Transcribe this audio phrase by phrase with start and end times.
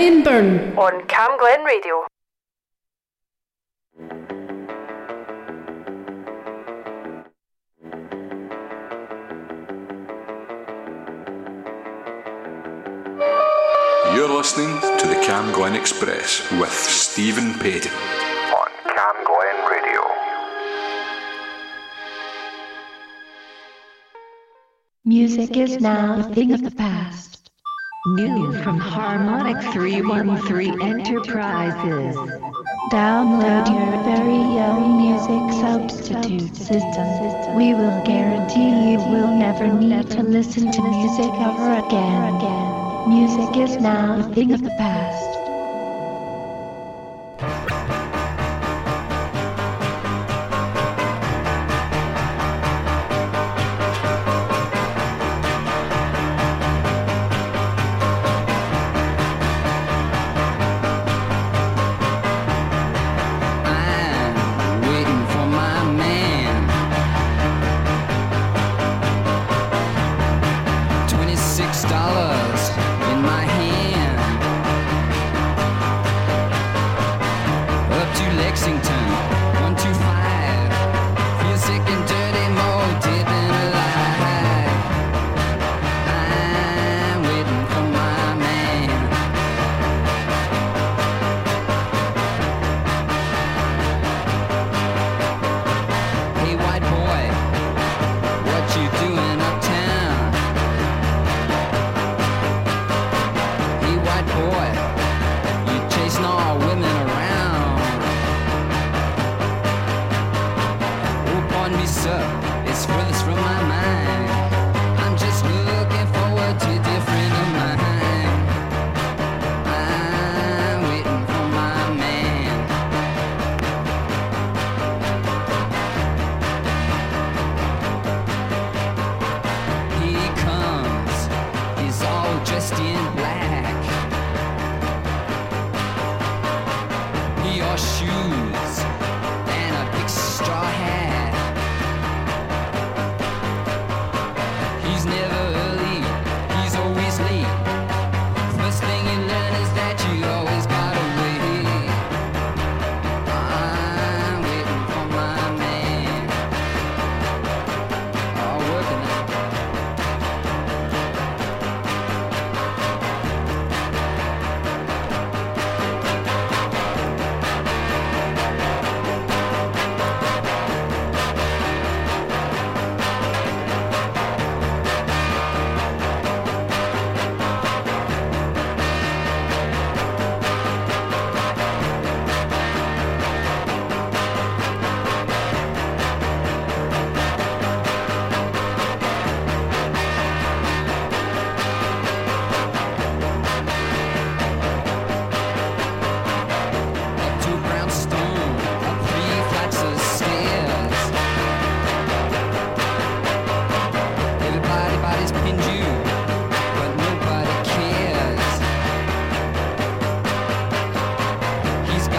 [0.00, 2.06] Brian Byrne on CamGlen Radio.
[14.14, 20.00] You're listening to the CamGlen Express with Stephen Payton on CamGlen Radio.
[25.04, 27.39] Music is now a thing of the past.
[28.06, 32.16] New from Harmonic 313 Enterprises.
[32.90, 37.56] Download your very own music substitute system.
[37.56, 42.40] We will guarantee you will never need to listen to music ever again.
[43.10, 44.99] Music is now a thing of the past.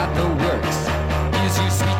[0.01, 0.77] got the works.
[1.45, 1.90] Is you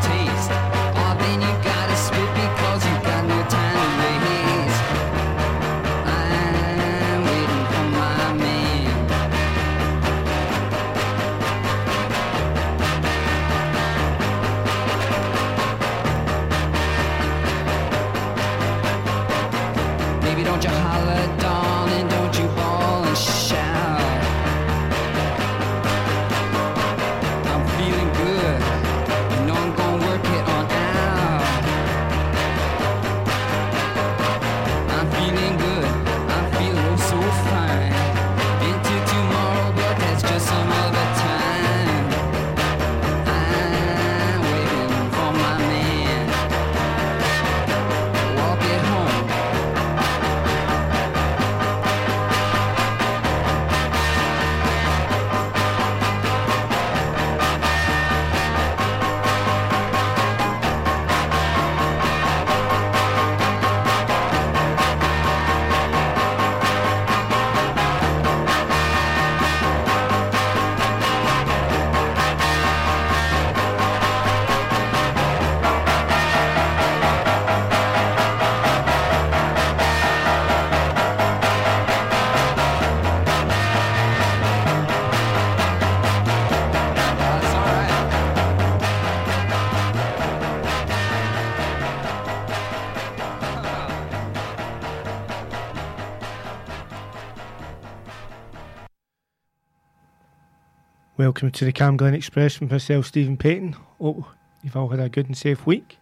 [101.22, 103.76] Welcome to the CamGlen Express from myself, Stephen Payton.
[104.00, 104.32] Oh,
[104.64, 106.00] you've all had a good and safe week.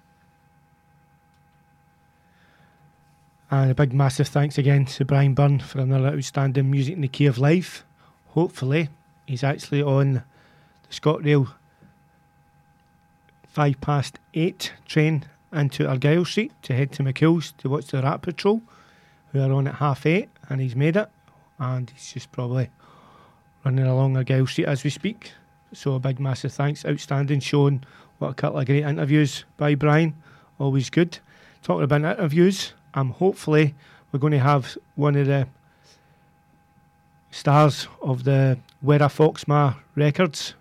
[3.51, 7.09] And a big massive thanks again to Brian Byrne for another outstanding music in the
[7.09, 7.83] key of life.
[8.27, 8.87] Hopefully,
[9.25, 10.23] he's actually on the
[10.89, 11.53] ScotRail
[13.49, 18.21] 5 past 8 train into Argyle Street to head to McKill's to watch the Rat
[18.21, 18.61] Patrol,
[19.33, 21.09] who are on at half 8, and he's made it.
[21.59, 22.69] And he's just probably
[23.63, 25.31] running along a Argyle Street as we speak.
[25.73, 26.85] So a big massive thanks.
[26.85, 27.83] Outstanding showing
[28.17, 30.15] what a couple of great interviews by Brian.
[30.59, 31.19] Always good.
[31.61, 33.75] Talking about interviews, um, hopefully
[34.11, 35.47] we're going to have one of the
[37.31, 40.55] stars of the Werra Foxma Records,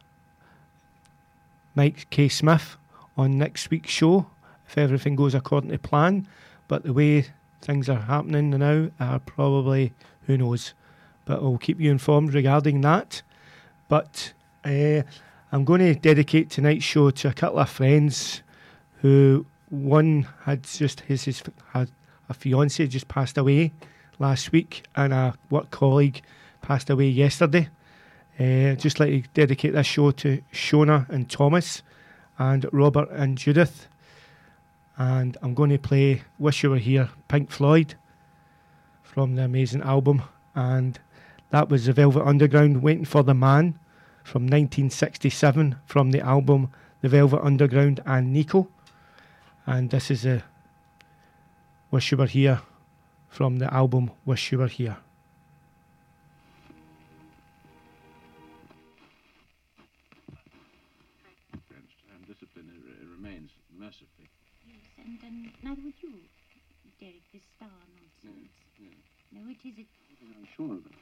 [1.74, 2.28] Mike K.
[2.28, 2.76] Smith,
[3.16, 4.26] on next week's show
[4.68, 6.26] if everything goes according to plan.
[6.68, 7.26] But the way
[7.62, 9.92] things are happening now are probably
[10.26, 10.74] who knows.
[11.28, 13.20] But I'll keep you informed regarding that.
[13.86, 14.32] But
[14.64, 15.02] uh,
[15.52, 18.42] I'm going to dedicate tonight's show to a couple of friends
[19.02, 21.42] who one had just his, his
[21.74, 21.90] had
[22.30, 23.72] a fiance just passed away
[24.18, 26.22] last week, and a work colleague
[26.62, 27.68] passed away yesterday.
[28.40, 31.82] Uh, just like to dedicate this show to Shona and Thomas,
[32.38, 33.86] and Robert and Judith.
[34.96, 37.96] And I'm going to play "Wish You Were Here" Pink Floyd
[39.02, 40.22] from the amazing album,
[40.54, 40.98] and
[41.50, 43.78] that was the Velvet Underground "Waiting for the Man"
[44.22, 48.68] from 1967 from the album The Velvet Underground and Nico.
[49.66, 50.44] And this is a
[51.90, 52.60] Wish You Were Here
[53.28, 54.98] from the album Wish You Were Here.
[62.12, 64.28] and discipline it, it remains mercifully.
[64.66, 66.12] Yes, and, and neither would you,
[67.00, 68.50] Derek, this star nonsense.
[68.78, 68.90] Yeah,
[69.32, 69.86] No, it is a
[70.36, 70.97] I'm sure of it.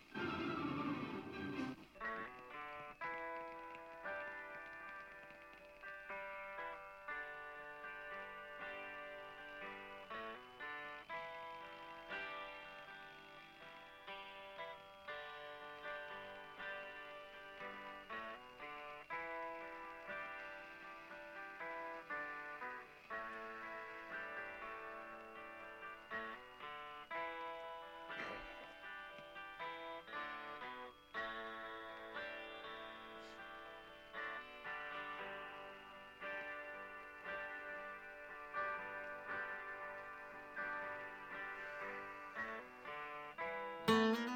[43.96, 44.35] So,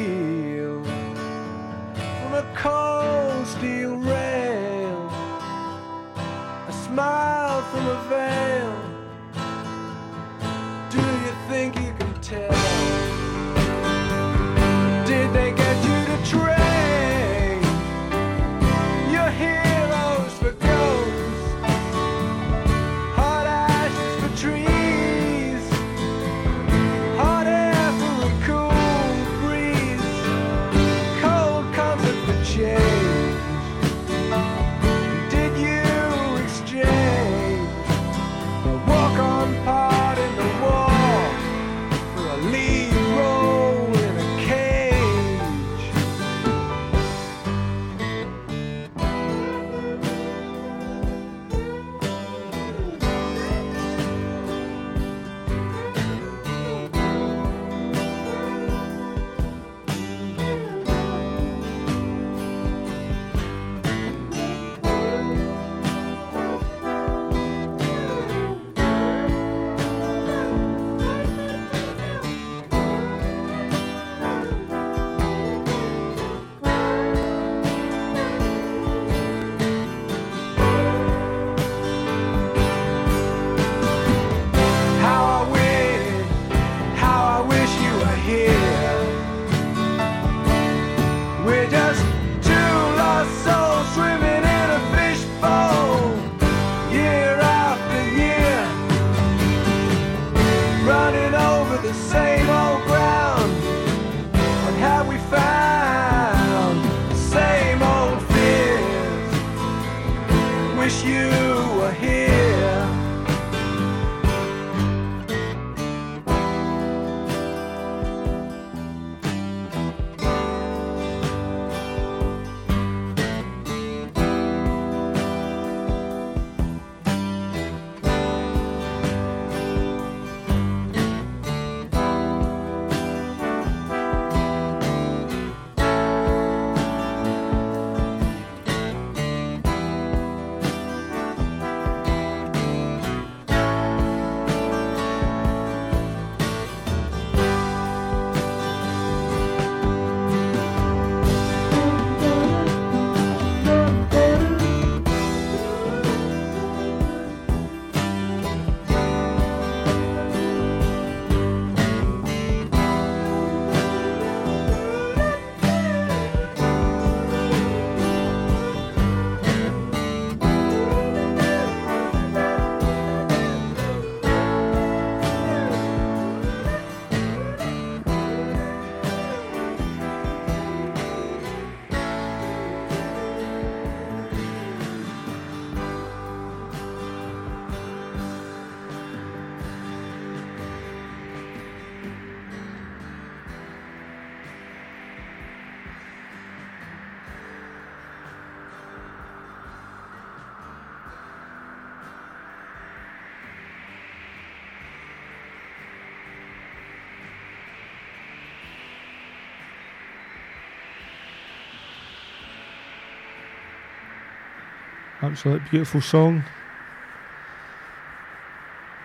[215.31, 216.43] Absolute beautiful song.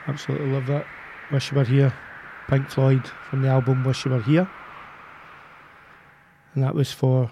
[0.09, 0.85] Absolutely love that.
[1.31, 1.95] Wish You Were Here.
[2.49, 4.51] Pink Floyd from the album Wish You Were Here.
[6.53, 7.31] And that was for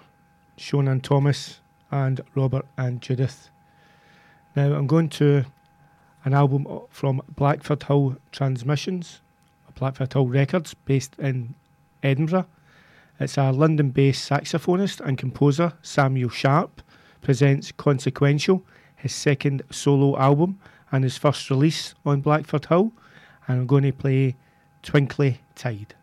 [0.56, 1.58] Shonan Thomas
[1.90, 3.50] and Robert and Judith.
[4.54, 5.44] Now I'm going to
[6.24, 9.22] an album from Blackford Hill Transmissions,
[9.74, 11.56] Blackford Hill Records, based in
[12.04, 12.46] Edinburgh.
[13.18, 16.80] It's a London based saxophonist and composer, Samuel Sharp,
[17.22, 18.64] presents Consequential,
[19.04, 20.58] his second solo album
[20.90, 22.90] and his first release on Blackford Hill.
[23.46, 24.34] And I'm going to play
[24.82, 25.94] Twinkly Tide.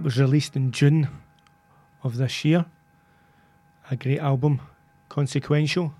[0.00, 1.08] That was released in June
[2.02, 2.64] of this year.
[3.90, 4.62] A great album,
[5.10, 5.92] Consequential.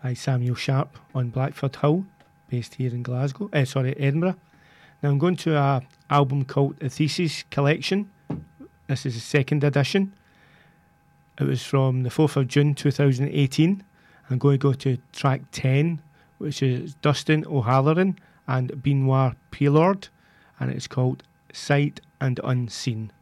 [0.00, 2.06] By Samuel Sharp on Blackford Hill,
[2.50, 3.50] based here in Glasgow.
[3.52, 4.36] Eh, sorry, Edinburgh.
[5.02, 8.12] Now I'm going to a album called The Thesis Collection.
[8.86, 10.14] This is the second edition.
[11.40, 13.82] It was from the 4th of June 2018.
[14.30, 16.00] I'm going to go to track 10,
[16.38, 20.08] which is Dustin O'Halloran and Benoit Pioulard,
[20.58, 21.22] and it's called
[21.52, 23.12] Sight and Unseen.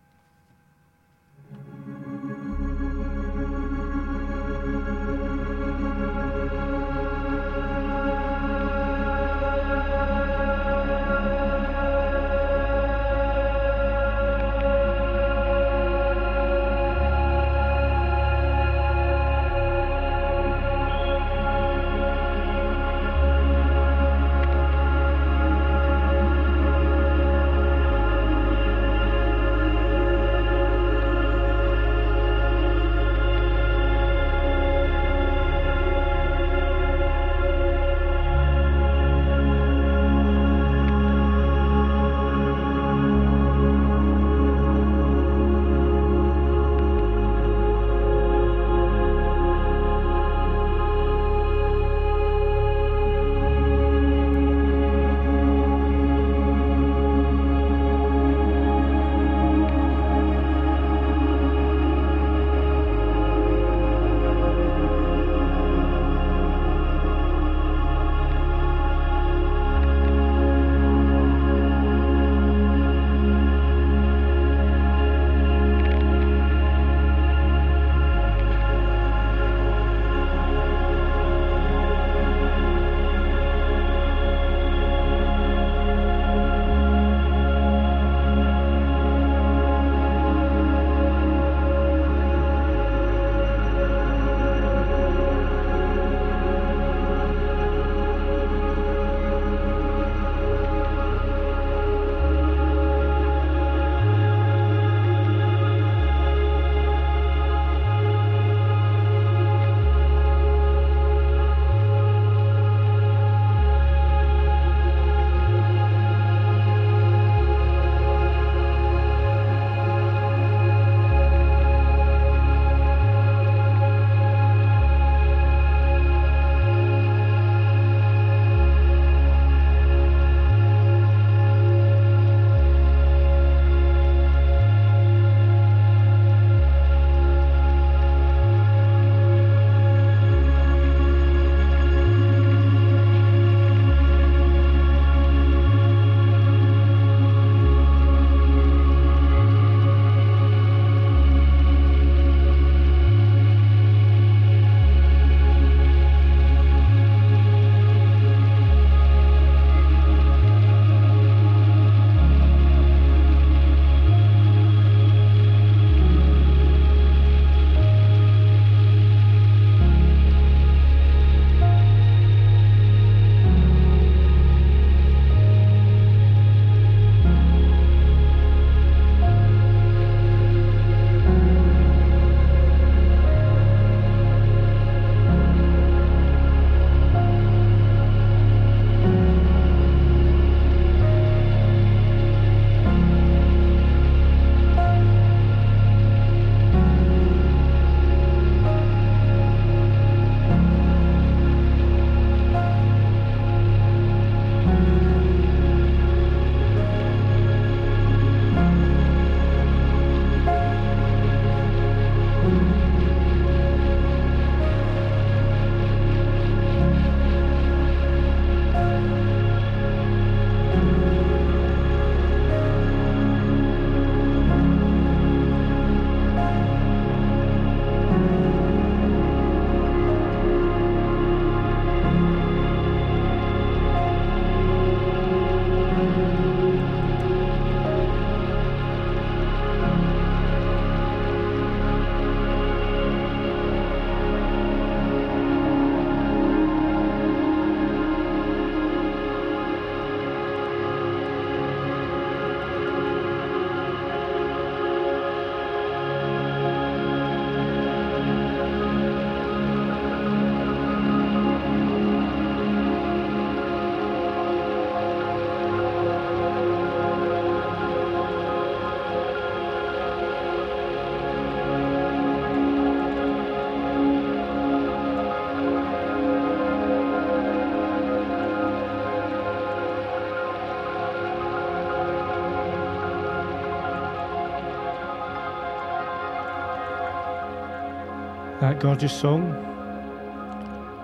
[288.81, 289.55] Gorgeous song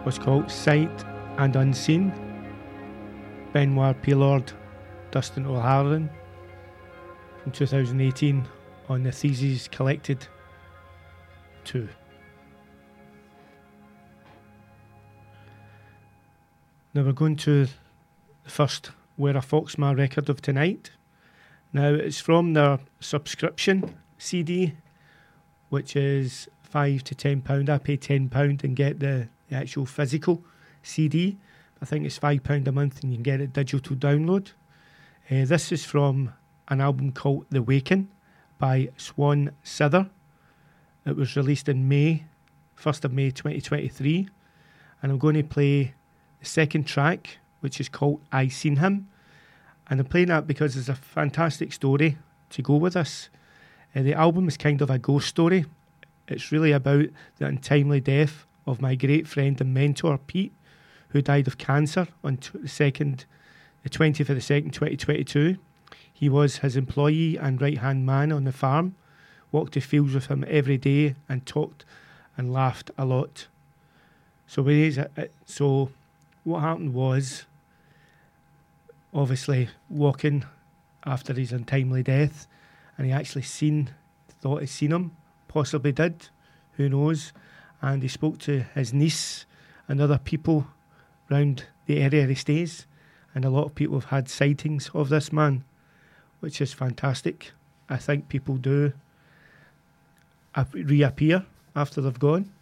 [0.06, 1.04] was called Sight
[1.36, 2.10] and Unseen.
[3.52, 4.50] Benoit Pioulard,
[5.10, 6.08] Dustin O'Halloran
[7.42, 8.48] from 2018
[8.88, 10.26] on the Theses Collected
[11.64, 11.86] 2.
[16.94, 17.66] Now we're going to
[18.44, 20.92] the first Werra Foxma record of tonight.
[21.74, 24.76] Now it's from their subscription CD,
[25.68, 27.70] which is five to ten pound.
[27.70, 30.44] I pay ten pound and get the, the actual physical
[30.82, 31.38] CD.
[31.80, 34.48] I think it's five pound a month, and you can get a digital download.
[35.30, 36.34] Uh, this is from
[36.68, 38.10] an album called The Waken
[38.58, 40.10] by Swan Sither.
[41.06, 42.24] It was released in May,
[42.74, 44.28] first of May 2023,
[45.00, 45.94] and I'm going to play
[46.40, 49.08] the second track, which is called I Seen Him.
[49.88, 52.18] And I'm playing that because there's a fantastic story
[52.50, 53.30] to go with this.
[53.94, 55.64] Uh, the album is kind of a ghost story.
[56.28, 57.06] It's really about
[57.38, 60.52] the untimely death of my great friend and mentor, Pete,
[61.10, 63.24] who died of cancer on t- the second,
[63.82, 65.56] the 20th of the second, 2022.
[66.12, 68.96] He was his employee and right hand man on the farm,
[69.52, 71.84] walked the fields with him every day and talked
[72.36, 73.46] and laughed a lot.
[74.46, 74.64] So,
[75.44, 75.90] so
[76.44, 77.46] what happened was
[79.12, 80.44] obviously walking
[81.04, 82.46] after his untimely death,
[82.98, 83.90] and he actually seen,
[84.40, 85.12] thought he'd seen him,
[85.56, 86.28] possibly did,
[86.72, 87.32] who knows.
[87.80, 89.46] And he spoke to his niece
[89.88, 90.66] and other people
[91.30, 92.86] round the area he stays,
[93.34, 95.64] and a lot of people have had sightings of this man,
[96.40, 97.52] which is fantastic.
[97.88, 98.92] I think people do
[100.74, 102.52] reappear after they've gone.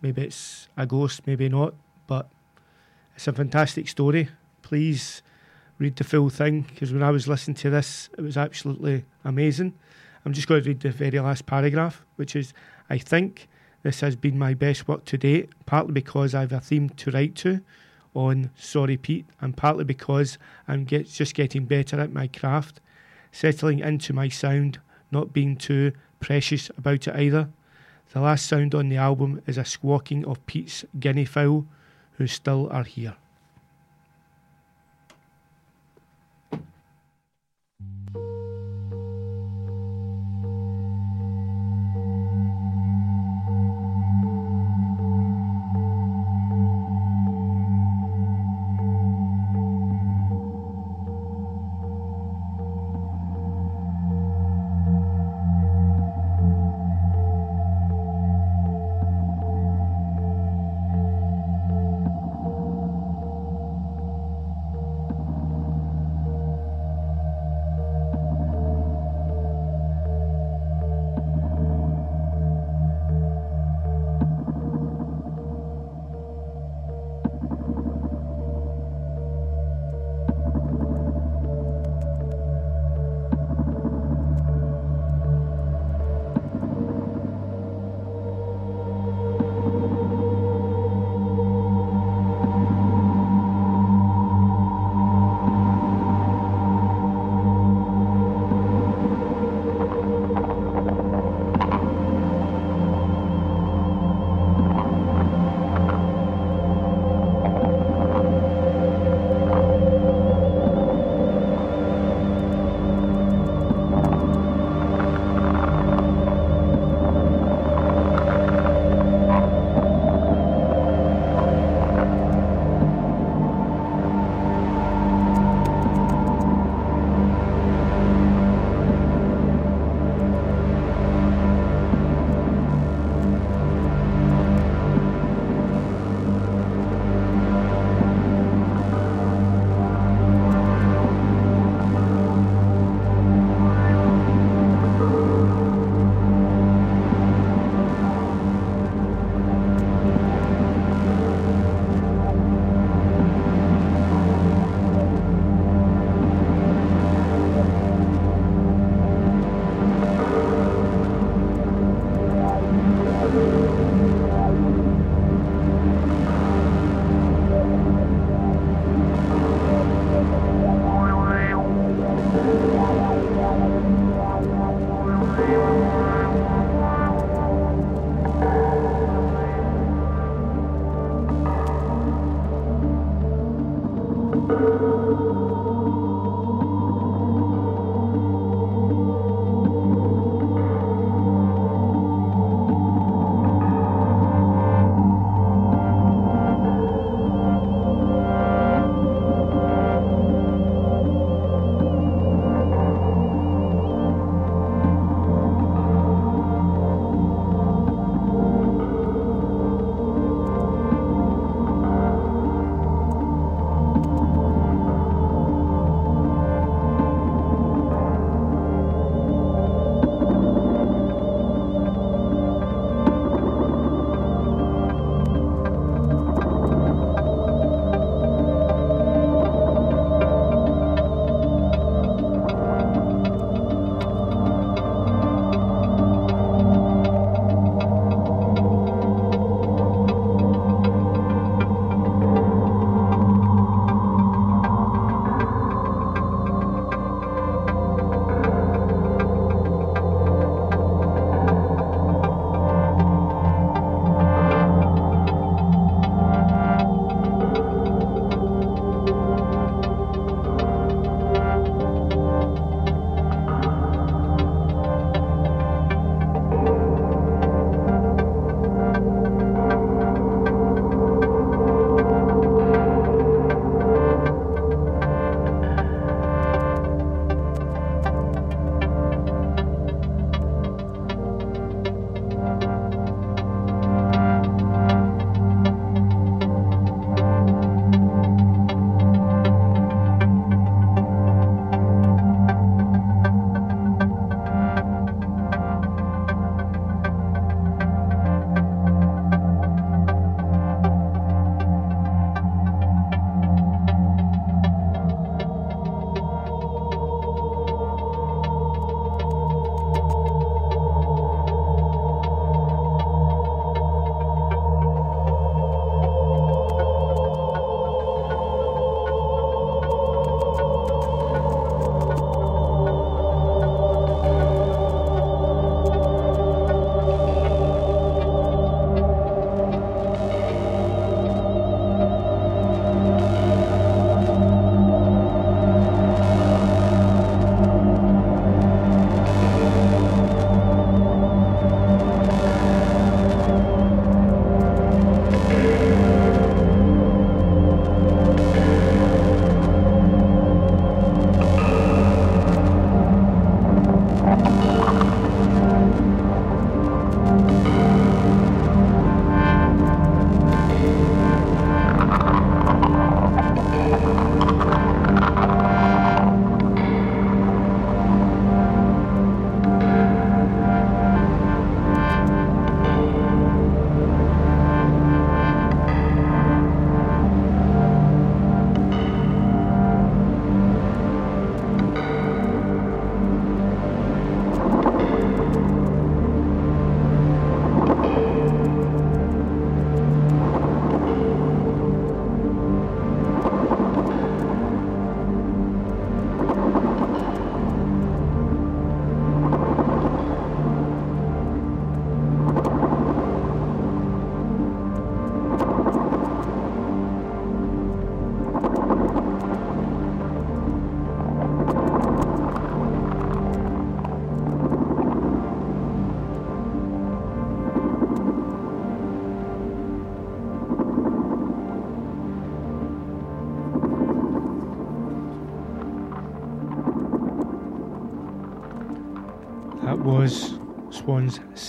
[0.00, 1.72] Maybe it's a ghost, maybe not,
[2.08, 2.28] but
[3.14, 4.28] it's a fantastic story.
[4.62, 5.22] Please
[5.78, 9.74] read the full thing because when I was listening to this, it was absolutely amazing.
[10.24, 12.52] I'm just going to read the very last paragraph, which is
[12.88, 13.48] I think
[13.82, 17.10] this has been my best work to date, partly because I have a theme to
[17.10, 17.60] write to
[18.14, 22.80] on Sorry Pete, and partly because I'm get, just getting better at my craft,
[23.32, 24.78] settling into my sound,
[25.10, 27.48] not being too precious about it either.
[28.12, 31.66] The last sound on the album is a squawking of Pete's guinea fowl,
[32.18, 33.16] who still are here.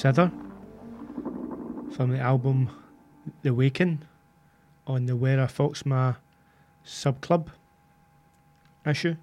[0.03, 0.33] Sither
[1.95, 2.69] from the album
[3.41, 4.03] The Waken
[4.85, 6.17] on the Werra Foxma
[6.83, 7.49] Sub Club
[8.85, 9.15] issue,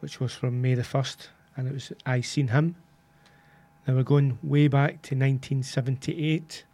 [0.00, 2.76] which was from May the 1st, and it was I Seen Him.
[3.88, 6.64] Now we're going way back to 1978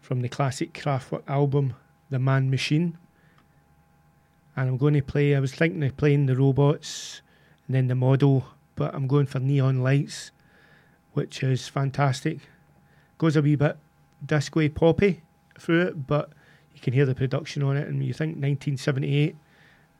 [0.00, 1.74] from the classic Kraftwerk album
[2.08, 2.96] The Man Machine.
[4.54, 7.20] And I'm going to play, I was thinking of playing the robots
[7.66, 8.46] and then the model,
[8.80, 10.30] but I'm going for Neon Lights,
[11.12, 12.38] which is fantastic.
[13.18, 13.76] Goes a wee bit
[14.24, 15.20] disco poppy
[15.58, 16.30] through it, but
[16.74, 17.86] you can hear the production on it.
[17.86, 19.36] And you think 1978,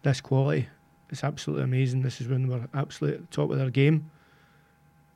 [0.03, 0.71] this quality,
[1.11, 2.01] it's absolutely amazing.
[2.01, 4.11] This is when they were absolutely at the top of their game.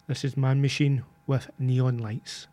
[0.09, 2.48] This is Man Machine with Neon Lights.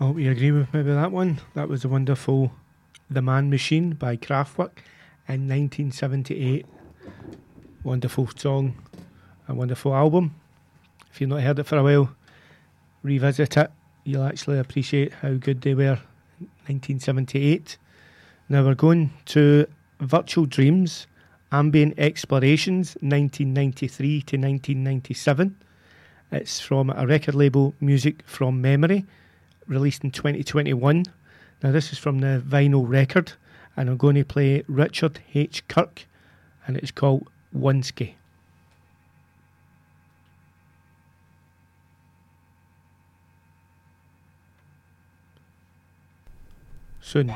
[0.00, 1.42] I hope you agree with me with that one.
[1.52, 2.52] That was the wonderful
[3.10, 4.78] The Man Machine by Kraftwerk
[5.28, 6.64] in 1978.
[7.84, 8.76] Wonderful song,
[9.46, 10.34] a wonderful album.
[11.12, 12.16] If you've not heard it for a while,
[13.02, 13.70] revisit it.
[14.04, 16.00] You'll actually appreciate how good they were
[16.40, 17.76] in 1978.
[18.48, 19.66] Now we're going to
[20.00, 21.08] Virtual Dreams,
[21.52, 25.56] Ambient Explorations, 1993 to 1997.
[26.32, 29.04] It's from a record label, Music from Memory,
[29.70, 31.04] released in 2021.
[31.62, 33.32] Now, this is from the vinyl record,
[33.76, 35.66] and I'm going to play Richard H.
[35.68, 36.06] Kirk,
[36.66, 38.14] and it's called Winsky.
[47.00, 47.34] Soon.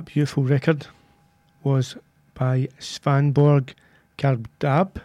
[0.00, 0.86] That beautiful record
[1.62, 1.94] was
[2.32, 3.74] by Svaneborg
[4.16, 5.02] Kardyb,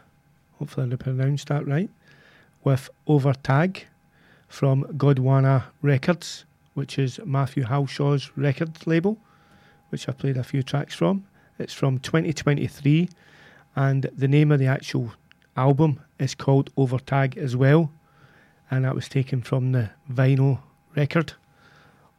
[0.57, 1.89] hopefully I pronounced that right,
[2.63, 3.87] with Over Tage
[4.47, 9.17] from Gondwana Records, which is Matthew Halsall's record label,
[9.89, 11.25] which I played a few tracks from.
[11.59, 13.09] It's from 2023,
[13.75, 15.11] and the name of the actual
[15.57, 17.91] album is called Over Tage as well,
[18.71, 20.59] and that was taken from the vinyl
[20.95, 21.33] record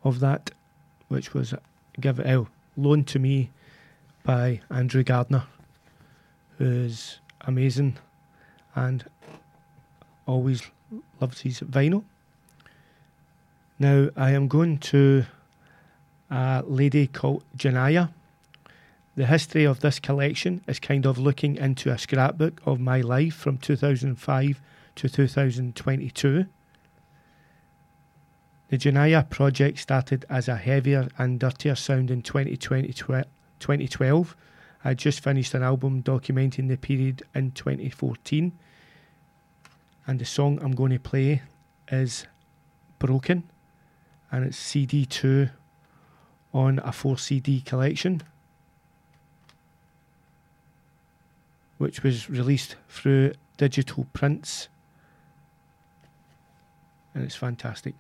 [0.05, 0.51] of that,
[1.09, 1.55] which was
[1.99, 3.51] Give It out loaned to me
[4.23, 5.45] by Andrew Gardner,
[6.59, 7.97] who's amazing
[8.75, 9.05] and
[10.27, 10.63] always
[11.21, 12.05] loves his vinyl.
[13.79, 15.25] Now I am going to
[16.31, 18.11] a lady called Janaya.
[19.17, 23.35] The history of this collection is kind of looking into a scrapbook of my life
[23.35, 24.61] from 2005
[24.97, 26.47] to 2022.
[28.69, 34.37] The Janaya project started as a heavier and dirtier sound in 2020, 2012.
[34.85, 38.53] I just finished an album documenting the period in 2014.
[40.09, 41.43] And the song I'm going to play
[41.91, 42.27] is
[42.99, 43.45] Broken,
[44.33, 45.51] and it's CD2
[46.55, 48.23] on a 4 CD collection,
[51.79, 54.69] which was released through Digital Prints.
[57.15, 57.95] And it's fantastic.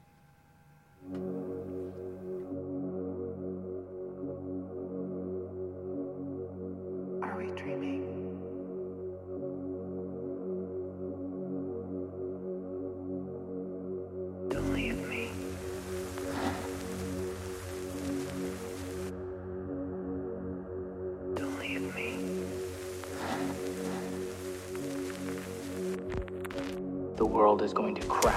[27.37, 28.36] World is going to crack.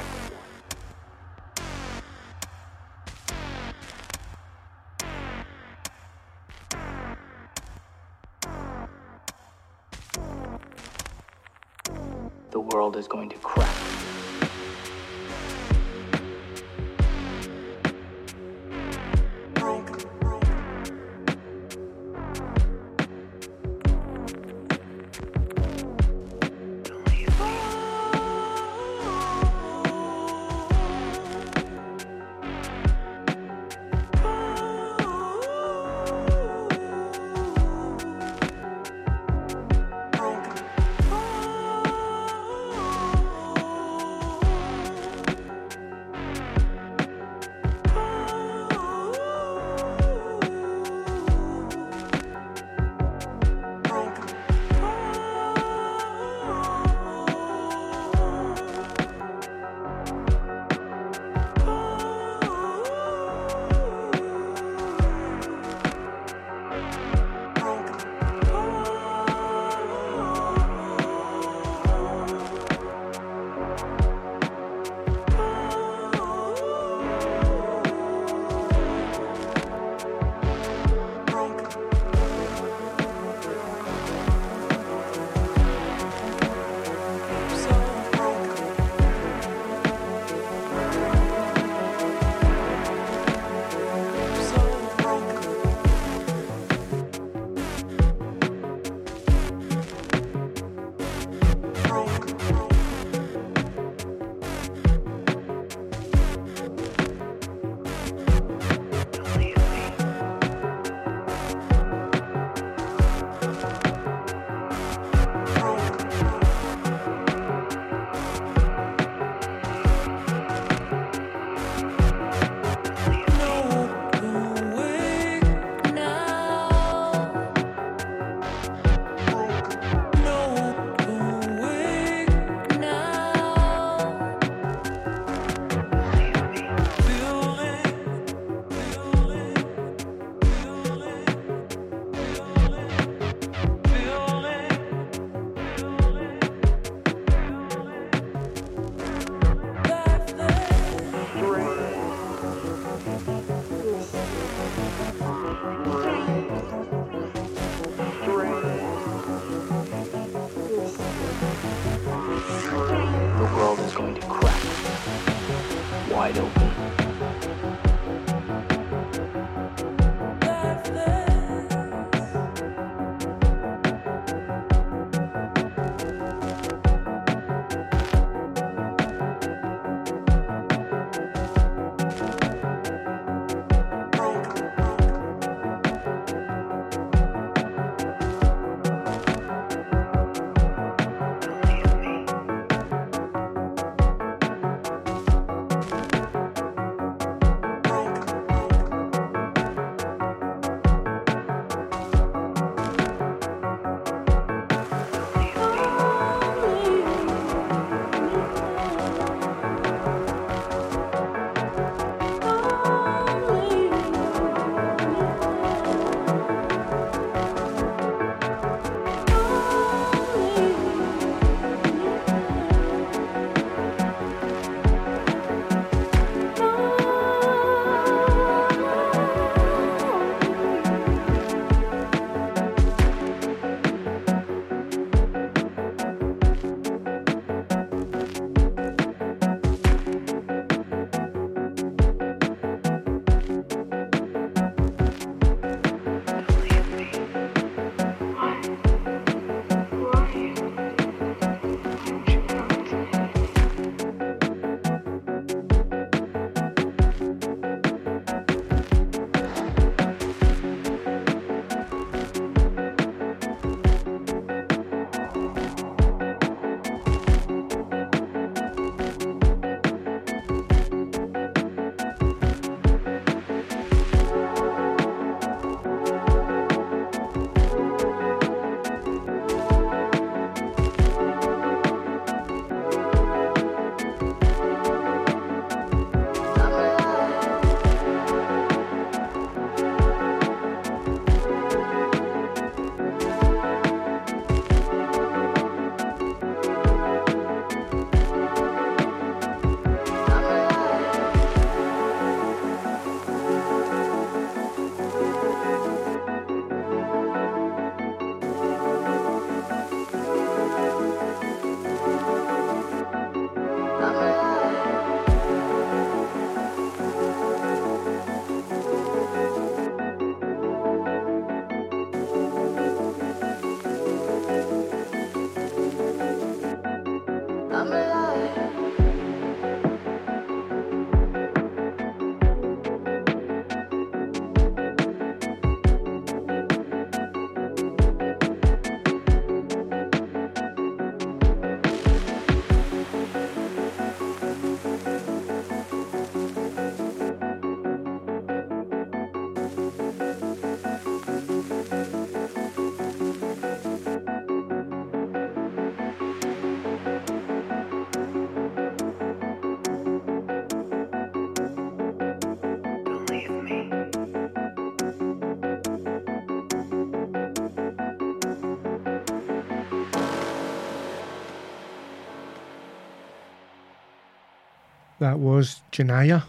[375.20, 376.44] That was Janaya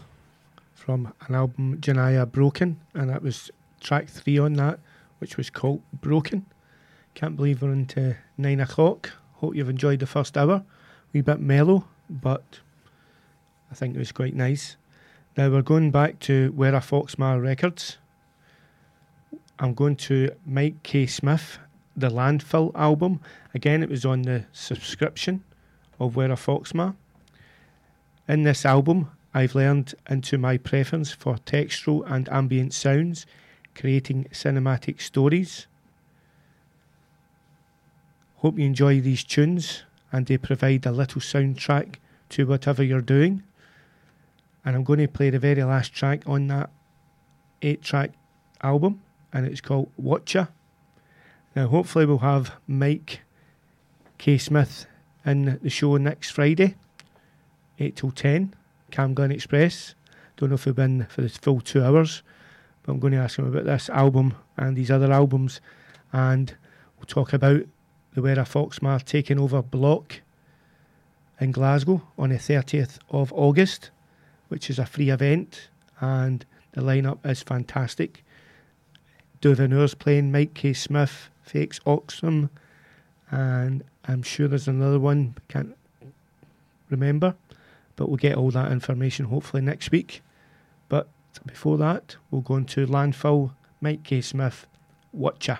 [0.73, 3.51] from an album Janaya Broken, and that was
[3.81, 4.79] track three on that,
[5.19, 6.45] which was called Broken.
[7.13, 9.11] Can't believe we're into nine o'clock.
[9.33, 10.63] Hope you've enjoyed the first hour.
[11.11, 12.61] Wee bit mellow, but
[13.69, 14.77] I think it was quite nice.
[15.35, 17.97] Now we're going back to Werra Foxma Records.
[19.59, 21.07] I'm going to Mike K.
[21.07, 21.59] Smith,
[21.97, 23.19] the Landfill album.
[23.53, 25.43] Again, it was on the subscription
[25.99, 26.95] of Werra Foxma.
[28.27, 33.25] In this album, I've learned into my preference for textural and ambient sounds,
[33.75, 35.67] creating cinematic stories.
[38.37, 41.95] Hope you enjoy these tunes and they provide a little soundtrack
[42.29, 43.43] to whatever you're doing.
[44.65, 46.69] And I'm going to play the very last track on that
[47.61, 48.11] eight track
[48.61, 49.01] album,
[49.33, 50.49] and it's called Watcher.
[51.55, 53.21] Now, hopefully, we'll have Mike
[54.17, 54.37] K.
[54.37, 54.85] Smith
[55.25, 56.75] in the show next Friday,
[57.81, 58.53] 8 till 10,
[58.91, 59.95] CamGlen Express.
[60.37, 62.23] Don't know if he'll be in for the full two hours,
[62.83, 65.61] but I'm going to ask him about this album and these other albums,
[66.13, 66.55] and
[66.97, 67.61] we'll talk about
[68.13, 70.21] the Werra Foxma taking over block
[71.39, 73.89] in Glasgow on the 30th of August,
[74.49, 75.69] which is a free event,
[75.99, 78.23] and the lineup is fantastic.
[79.41, 80.73] Duvenur's playing, Mike K.
[80.73, 82.49] Smith, Fakes Oxfam,
[83.31, 85.75] and I'm sure there's another one, can't
[86.89, 87.35] remember,
[87.95, 90.21] but we'll get all that information hopefully next week.
[90.89, 91.07] But
[91.45, 94.21] before that, we'll go into Landfill, Mike K.
[94.21, 94.67] Smith,
[95.13, 95.59] Watcha.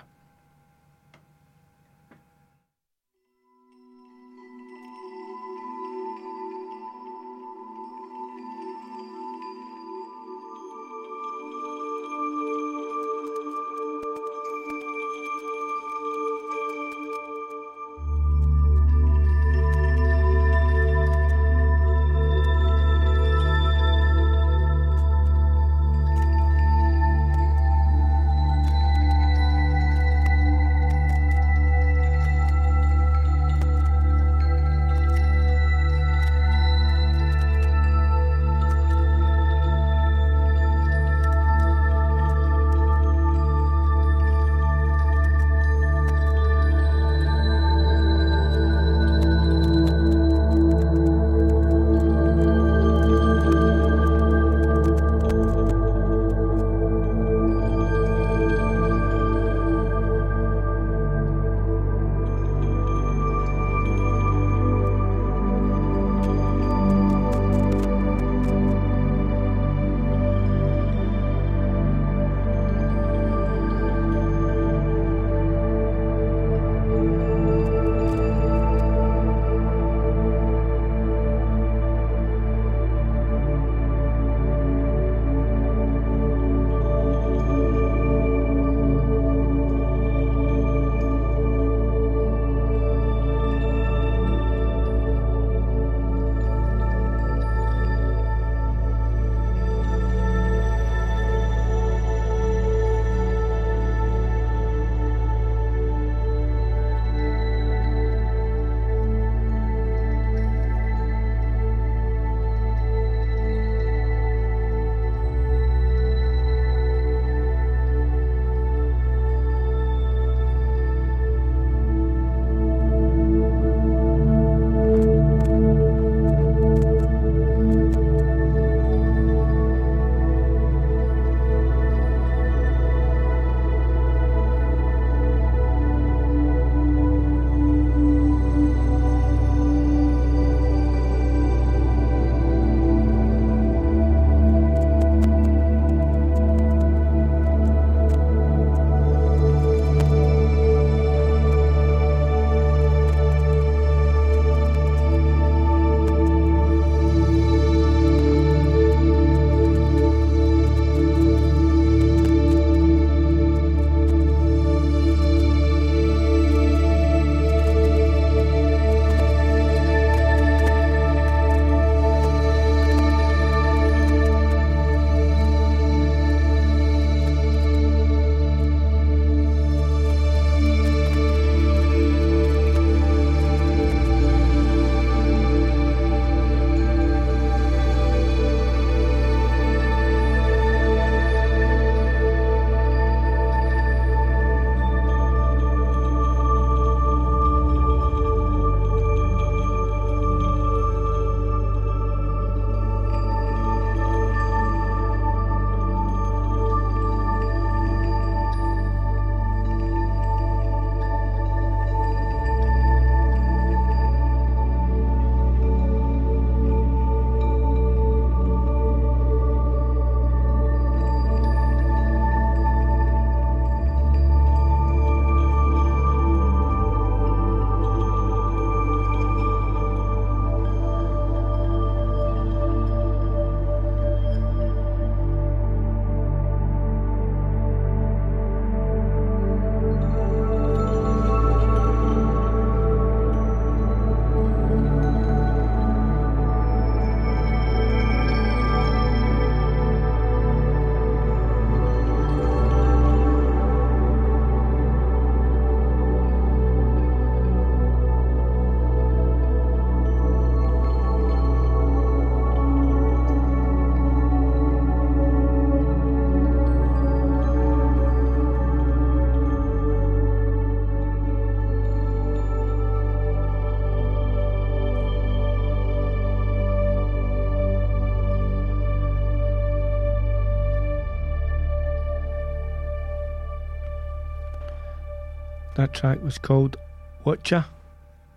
[285.82, 286.76] That track was called
[287.24, 287.64] Watcher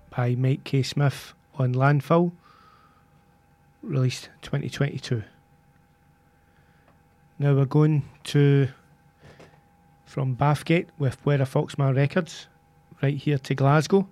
[0.10, 0.82] by Mike K.
[0.82, 2.32] Smith on Landfill,
[3.84, 5.22] released 2022.
[7.38, 8.70] Now we're going to
[10.08, 12.48] from Bathgate with Werra Foxma Records,
[13.04, 14.10] right here to Glasgow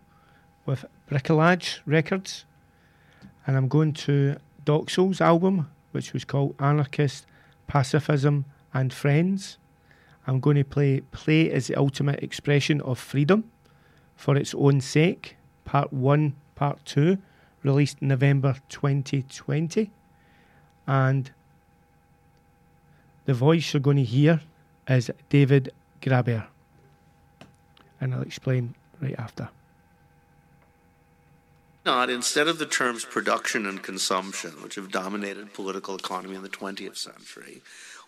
[0.68, 2.46] with Bricolage Records,
[3.48, 7.26] and I'm going to Doxel's album, which was called Anarchist,
[7.66, 9.58] Pacifism and Friends.
[10.26, 13.44] I'm going to play Play is the Ultimate Expression of Freedom
[14.16, 17.18] for its own sake, Part 1, Part 2,
[17.64, 19.92] released November 2020.
[20.88, 21.32] And
[23.26, 24.42] the voice you're going to hear
[24.88, 25.72] is David
[26.02, 26.48] Graeber.
[28.00, 29.50] And I'll explain right after.
[31.86, 36.50] Not instead of the terms production and consumption, which have dominated political economy in the
[36.50, 37.62] 20th century,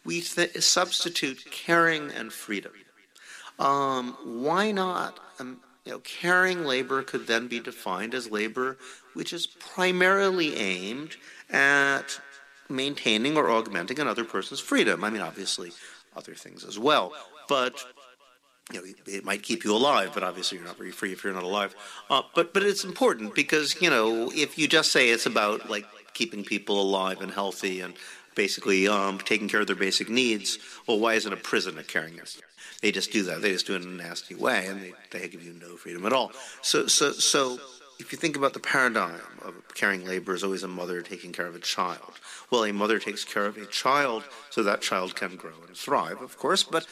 [0.06, 2.72] we th- substitute caring and freedom.
[3.60, 5.20] Um, why not?
[5.40, 8.78] Um, you know, caring labor could then be defined as labor
[9.16, 11.16] which is primarily aimed
[11.50, 12.20] at
[12.70, 15.04] maintaining or augmenting another person's freedom.
[15.04, 15.72] I mean, obviously,
[16.16, 17.14] other things as well,
[17.48, 17.84] but
[18.74, 21.34] you know, it might keep you alive, but obviously you're not very free if you're
[21.34, 21.76] not alive.
[22.10, 25.86] Uh, but but it's important because you know if you just say it's about like
[26.14, 27.94] keeping people alive and healthy and
[28.34, 30.58] basically um, taking care of their basic needs,
[30.88, 32.50] well, why isn't a prison a caring institution?
[32.82, 33.42] They just do that.
[33.42, 36.06] They just do it in a nasty way, and they, they give you no freedom
[36.06, 36.32] at all.
[36.62, 37.60] So so so
[38.00, 41.46] if you think about the paradigm of caring labor is always a mother taking care
[41.46, 42.20] of a child.
[42.50, 46.22] Well, a mother takes care of a child so that child can grow and thrive,
[46.22, 46.88] of course, but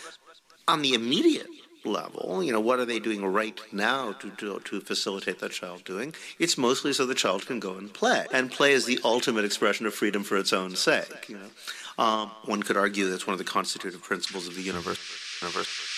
[0.67, 1.47] on the immediate
[1.85, 5.83] level, you know, what are they doing right now to, to, to facilitate that child
[5.83, 6.13] doing?
[6.39, 8.25] It's mostly so the child can go and play.
[8.31, 12.03] And play is the ultimate expression of freedom for its own sake, you know.
[12.03, 14.99] Um, one could argue that's one of the constitutive principles of the universe.
[15.41, 15.89] universe.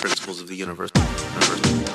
[0.00, 0.90] Principles of the universe.
[0.94, 1.87] universe.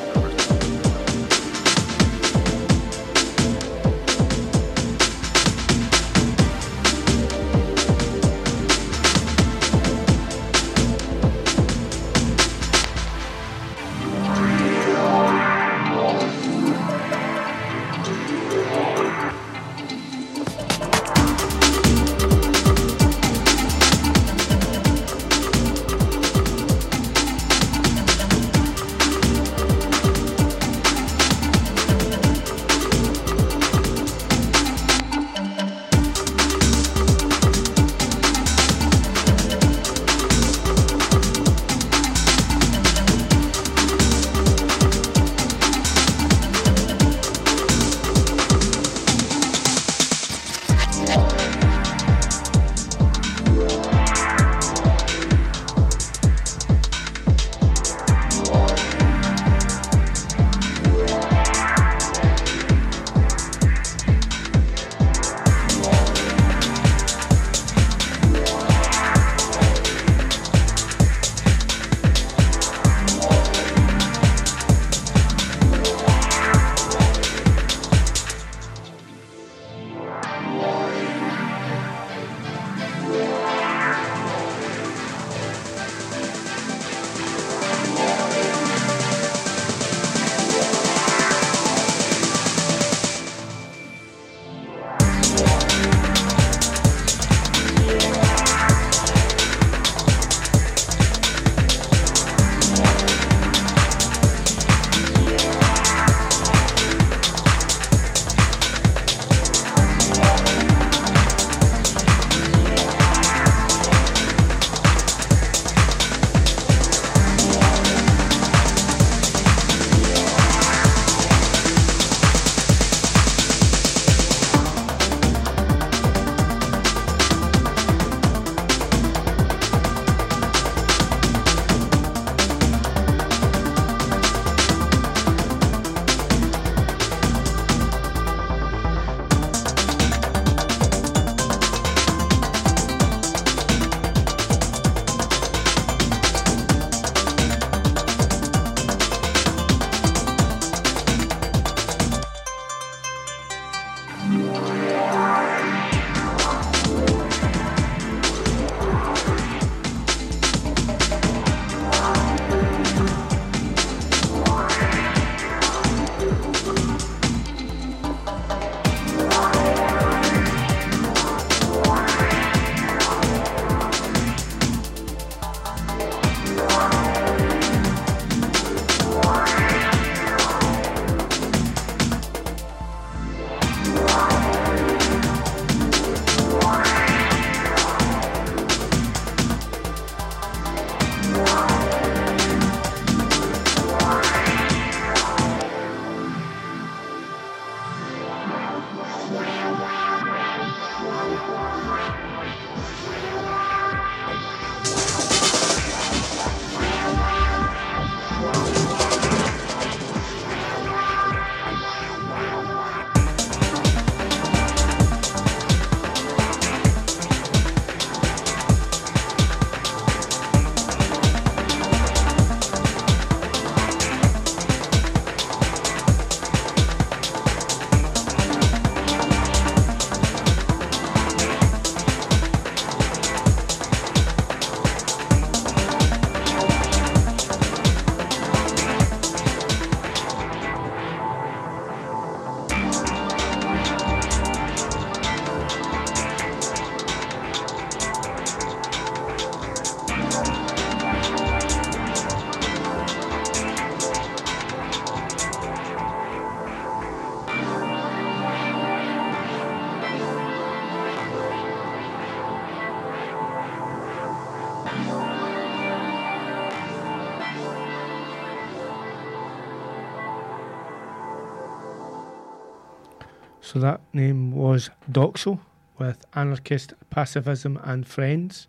[273.74, 275.60] So that name was Doxel
[275.98, 278.68] with Anarchist Pacifism and Friends.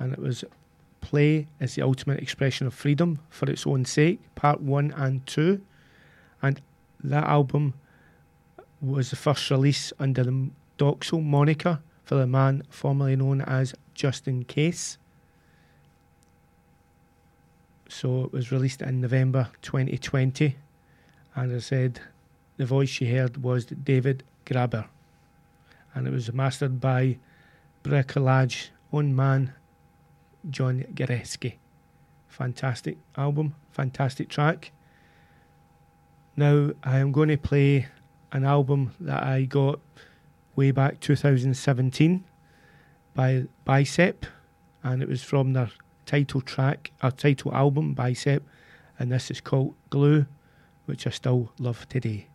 [0.00, 0.44] And it was
[1.00, 5.60] Play is the ultimate expression of freedom for its own sake, part one and two.
[6.42, 6.60] And
[7.04, 7.74] that album
[8.80, 14.42] was the first release under the Doxel moniker for the man formerly known as Justin
[14.42, 14.98] Case.
[17.88, 20.56] So it was released in November 2020.
[21.36, 22.00] And as I said,
[22.60, 24.84] the voice you heard was David Graeber.
[25.94, 27.16] And it was mastered by
[27.82, 29.54] Bricolage own man,
[30.50, 31.54] John Goreski.
[32.28, 34.72] Fantastic album, fantastic track.
[36.36, 37.86] Now I am going to play
[38.30, 39.80] an album that I got
[40.54, 42.24] way back 2017
[43.14, 44.26] by Bicep,
[44.82, 45.70] and it was from their
[46.04, 48.42] title track, or title album, Bicep,
[48.98, 50.26] and this is called Glue,
[50.84, 52.29] which I still love today.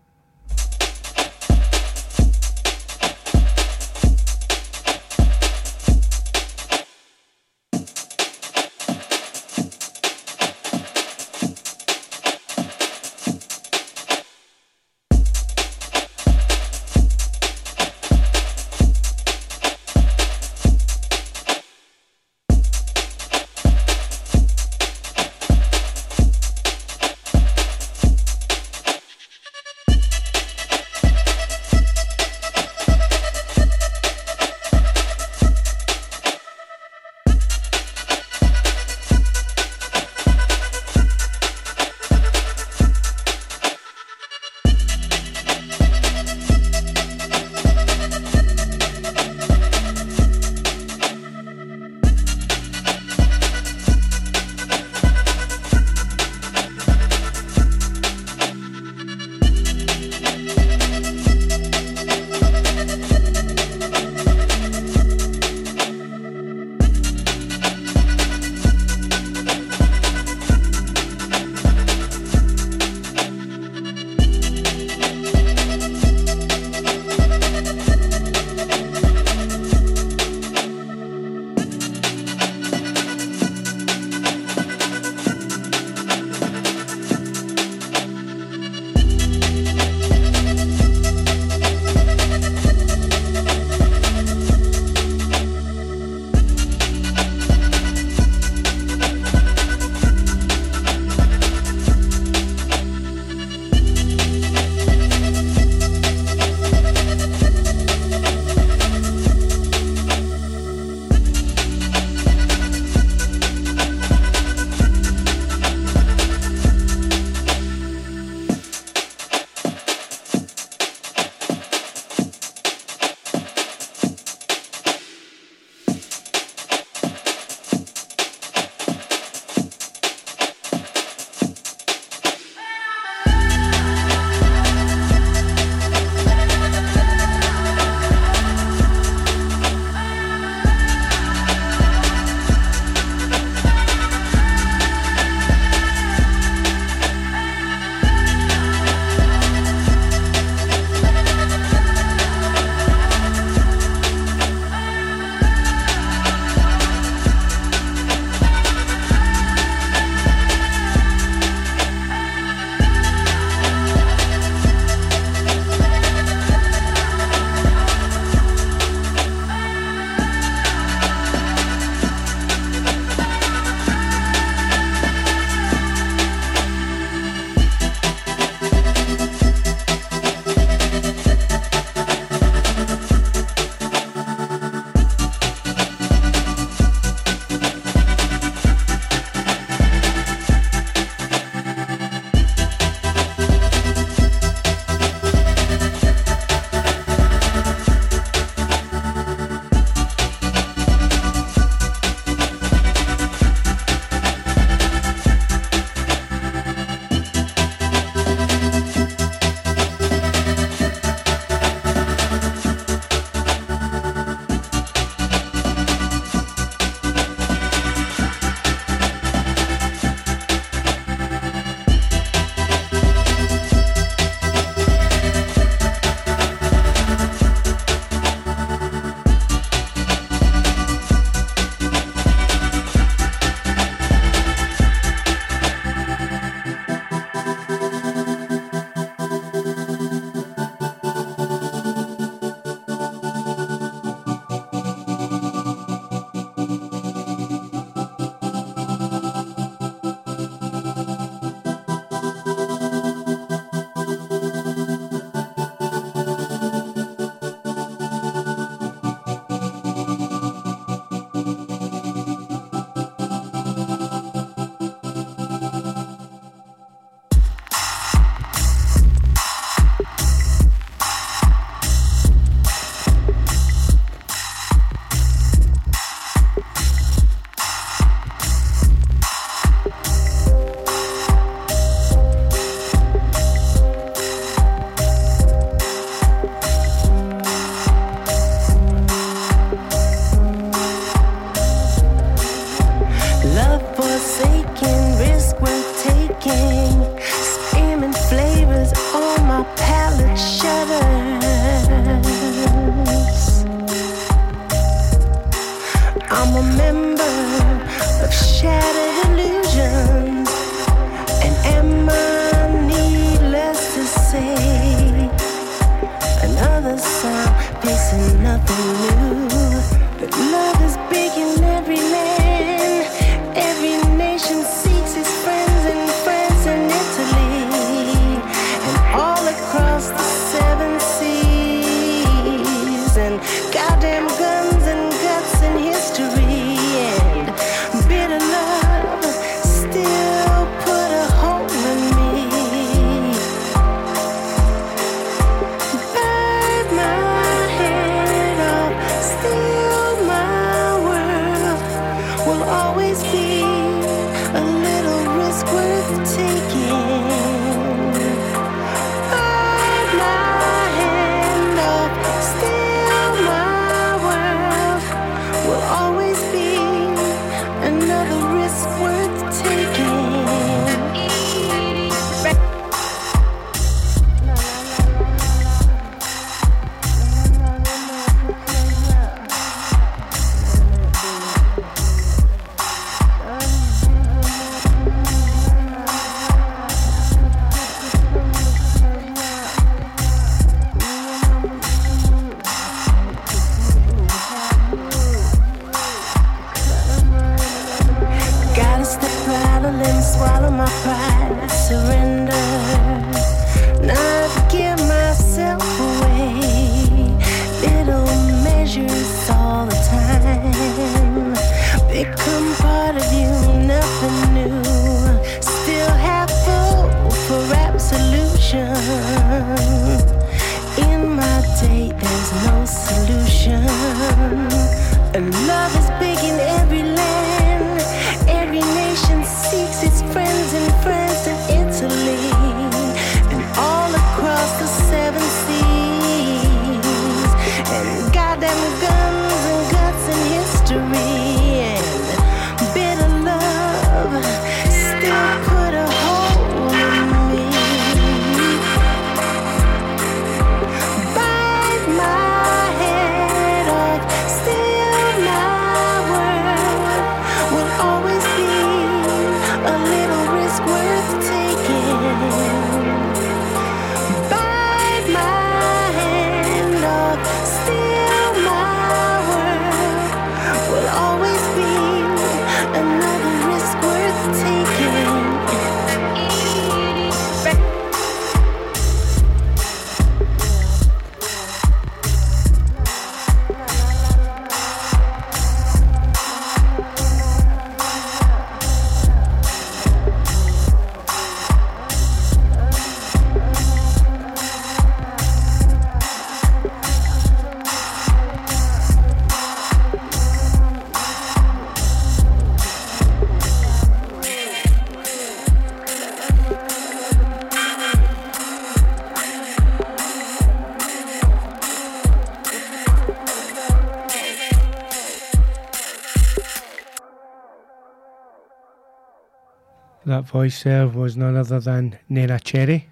[520.25, 523.09] That voice there was none other than Neneh Cherry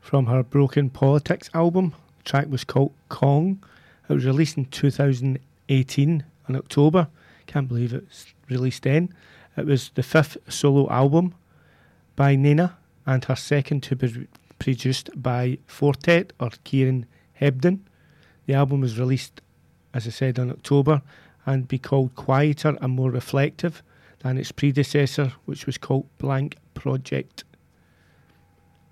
[0.00, 1.92] from her Broken Politics album.
[2.16, 3.62] The track was called Kong.
[4.08, 7.08] It was released in 2018 in October.
[7.46, 9.12] Can't believe it was released then.
[9.54, 11.34] It was the fifth solo album
[12.16, 12.72] by Neneh
[13.04, 14.26] and her second to be
[14.58, 17.04] produced by Four Tet or Kieran
[17.38, 17.80] Hebden.
[18.46, 19.42] The album was released,
[19.92, 21.02] as I said, in October
[21.44, 23.82] and be called quieter and more reflective
[24.24, 27.44] than its predecessor, which was called Blank Project.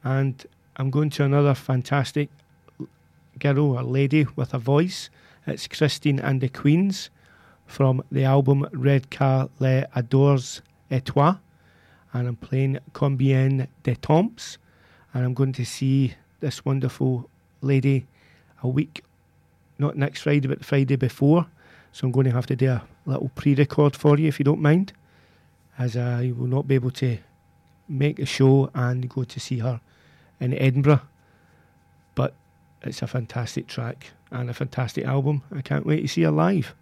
[0.05, 0.45] And
[0.77, 2.29] I'm going to another fantastic
[3.39, 5.09] girl, a lady with a voice.
[5.47, 7.09] It's Christine and the Queens
[7.67, 10.61] from the album Red Car Les Adores
[10.91, 11.37] et Toi.
[12.13, 14.59] And I'm playing Combien de Temps.
[15.15, 17.31] And I'm going to see this wonderful
[17.63, 18.07] lady
[18.63, 19.03] a week,
[19.79, 21.47] not next Friday, but Friday before.
[21.93, 24.45] So I'm going to have to do a little pre record for you if you
[24.45, 24.93] don't mind
[25.79, 27.19] as I will not be able to
[27.89, 29.81] make a show and go to see her
[30.41, 31.03] in Edinburgh.
[32.15, 32.35] But
[32.83, 35.43] it's a fantastic track and a fantastic album.
[35.55, 36.75] I can't wait to see her live.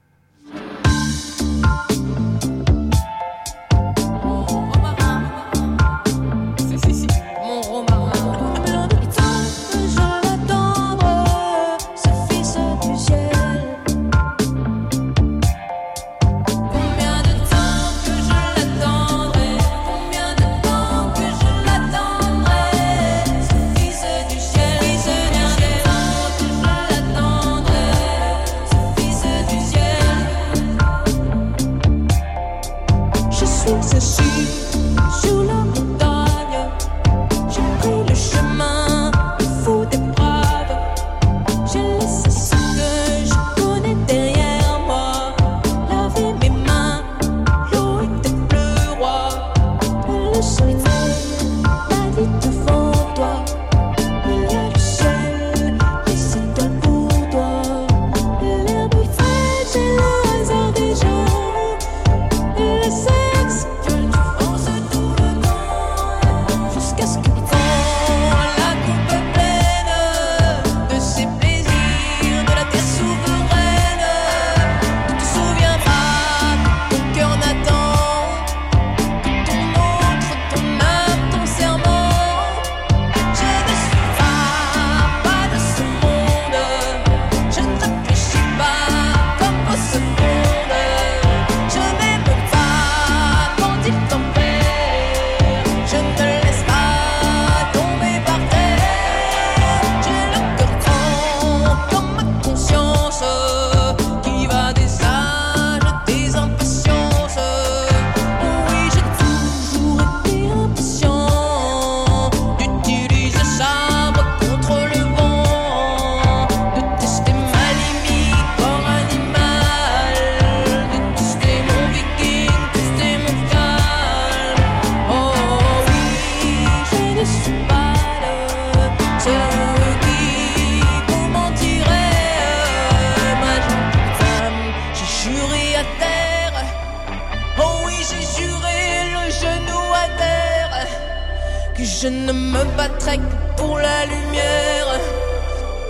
[142.03, 144.87] Je ne me battrai que pour la lumière.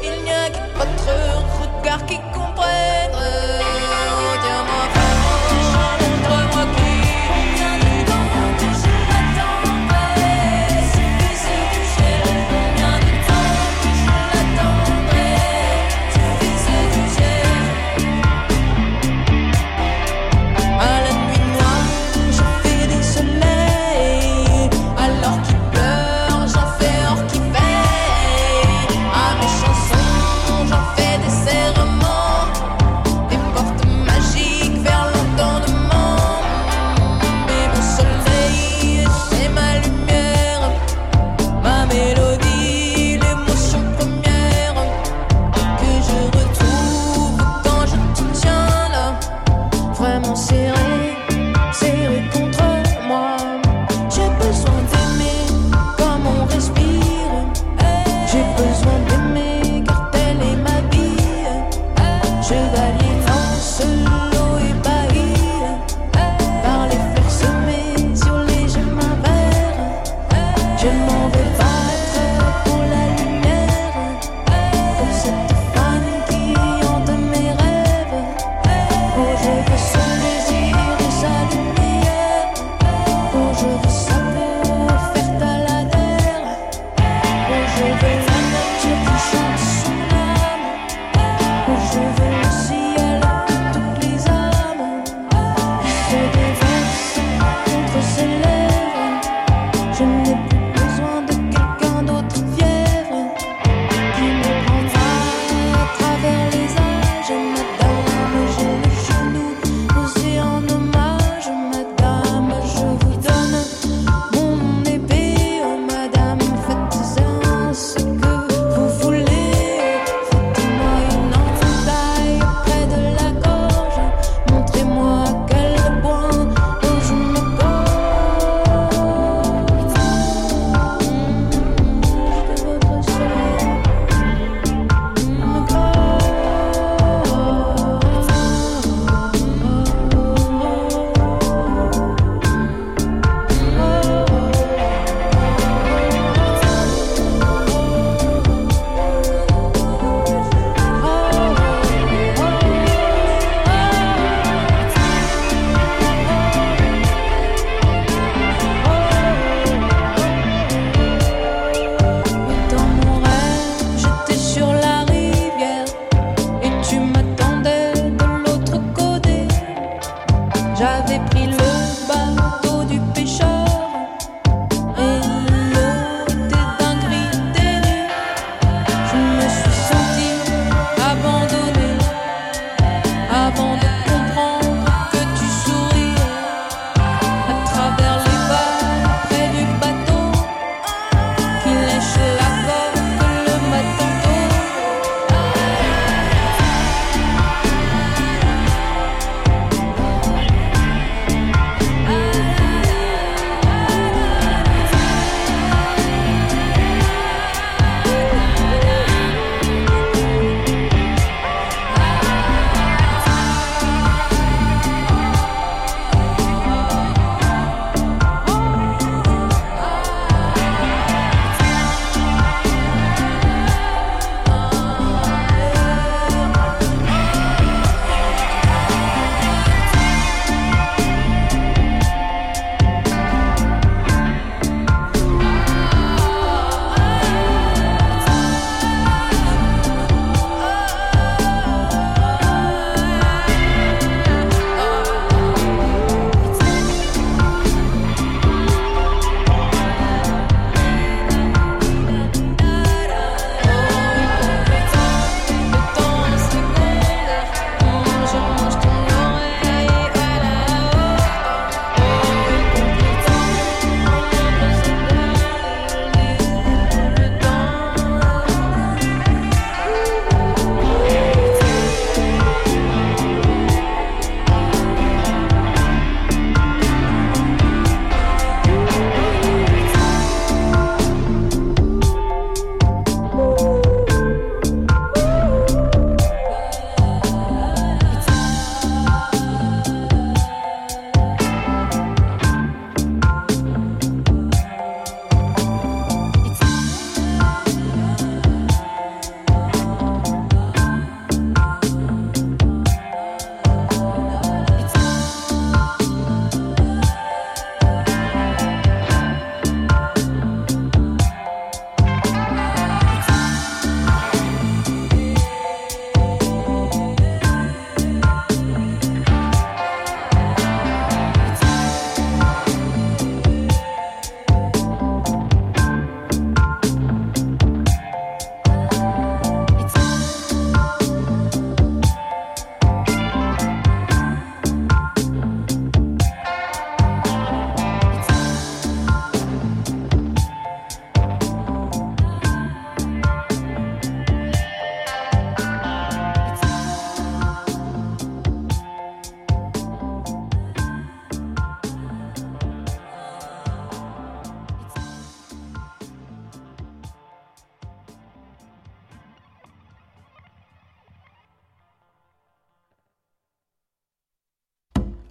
[0.02, 3.49] Il n'y a que votre regard qui comprenne.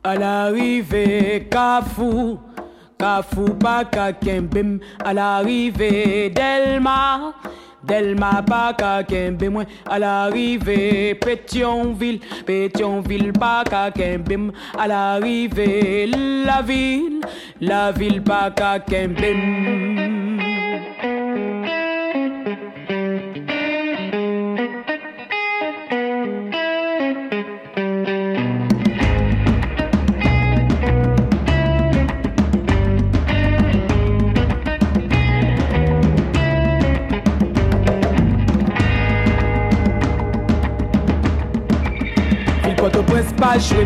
[0.10, 2.40] À l'arrivée, Cafou,
[2.98, 4.80] Cafou Baka Kembim.
[5.06, 7.36] À l'arrivée, Delma,
[7.84, 9.65] Delma Baka Kembim.
[9.86, 14.52] À l'arrivée, Pétionville, Pétionville Baka Kembim.
[14.80, 17.22] À l'arrivée, la ville,
[17.61, 19.59] la ville Baka Kembim.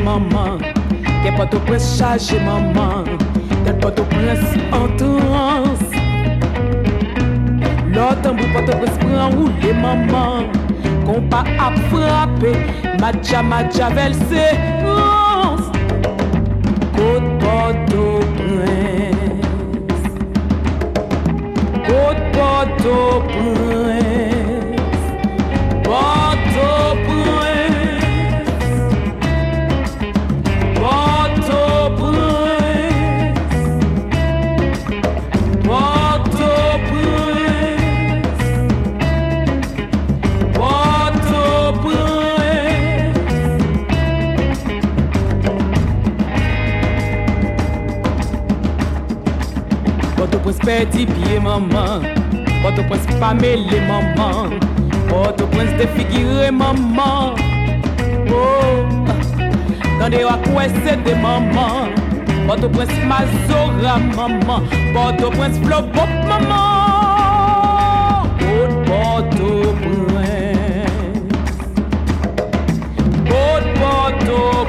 [0.03, 0.59] maman
[1.23, 3.07] Ke pato pres chaje maman
[3.63, 4.43] Tel pato pres
[4.79, 5.83] entrans
[7.95, 10.51] Lotan bou pato pres pran roule maman
[11.07, 12.51] Kon pa ap frape
[13.01, 14.45] Madja madja vel se
[14.83, 15.65] rans
[16.99, 18.05] Kote pato
[18.37, 20.03] pres
[21.87, 22.99] Kote pato
[23.31, 23.92] pres
[50.83, 52.01] meti piye maman.
[52.61, 54.49] Port-au-Prince pa mele maman.
[55.09, 57.35] Port-au-Prince defigire maman.
[58.29, 58.85] Oh,
[59.99, 61.89] tande wakwe se de maman.
[62.47, 64.61] Port-au-Prince mazora maman.
[64.93, 66.67] Port-au-Prince flobop maman.
[68.41, 70.03] Oh, Port-au-Prince
[73.29, 74.62] Oh, Port-au-Prince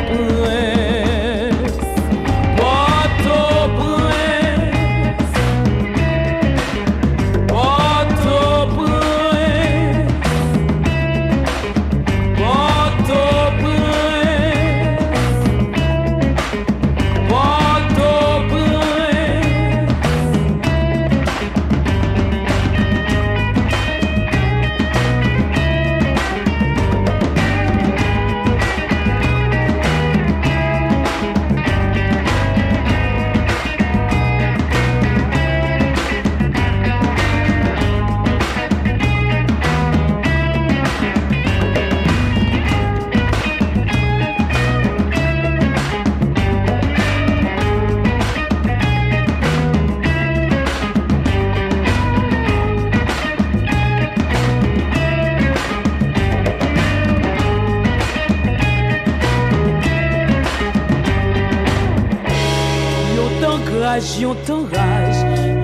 [64.04, 65.16] raj, yon tan raj,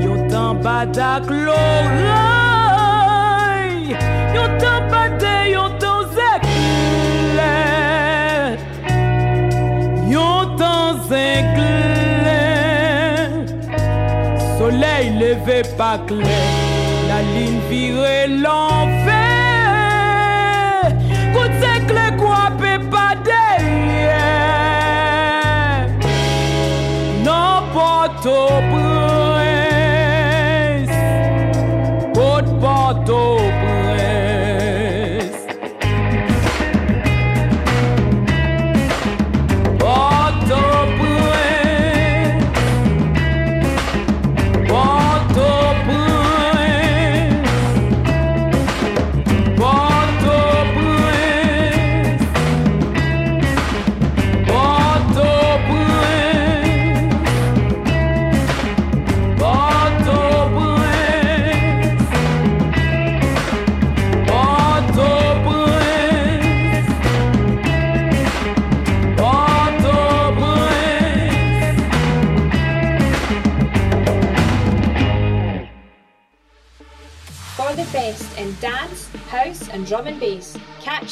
[0.05, 1.57] yon tan badak loray,
[4.35, 7.57] yon tan bade, yon tan zekle,
[10.13, 12.43] yon tan zekle,
[14.59, 16.70] soley leve pa kle.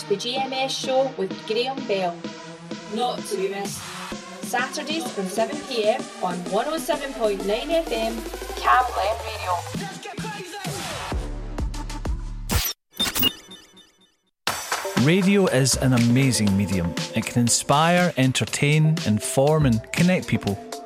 [0.08, 2.16] The GMS show with Graham Bell.
[2.94, 3.82] Not to be missed.
[4.42, 8.14] Saturdays from 7pm on 107.9 FM,
[8.56, 9.52] Cam Glen Radio.
[15.06, 16.94] Radio is an amazing medium.
[17.14, 20.67] It can inspire, entertain, inform, and connect people.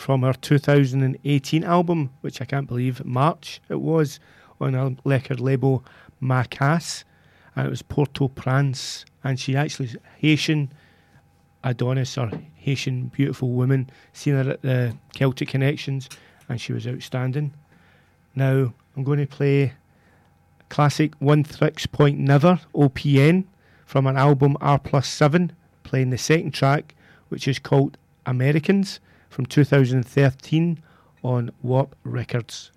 [0.00, 4.18] from her 2018 album, which I can't believe March it was
[4.58, 5.84] on a record label
[6.20, 7.04] Ma Case,
[7.54, 10.72] and it was Port-au-Prince, and she actually Haitian
[11.62, 13.90] Adonis or Haitian beautiful woman.
[14.14, 16.08] Seen her at the Celtic Connections,
[16.48, 17.52] and she was outstanding.
[18.34, 19.74] Now I'm going to play
[20.70, 23.44] classic Oneohtrix Point Never OPN
[23.84, 25.52] from an album R plus seven,
[25.84, 26.94] playing the second track,
[27.28, 28.98] which is called Americans
[29.30, 30.82] from 2013
[31.22, 32.72] on Warp Records.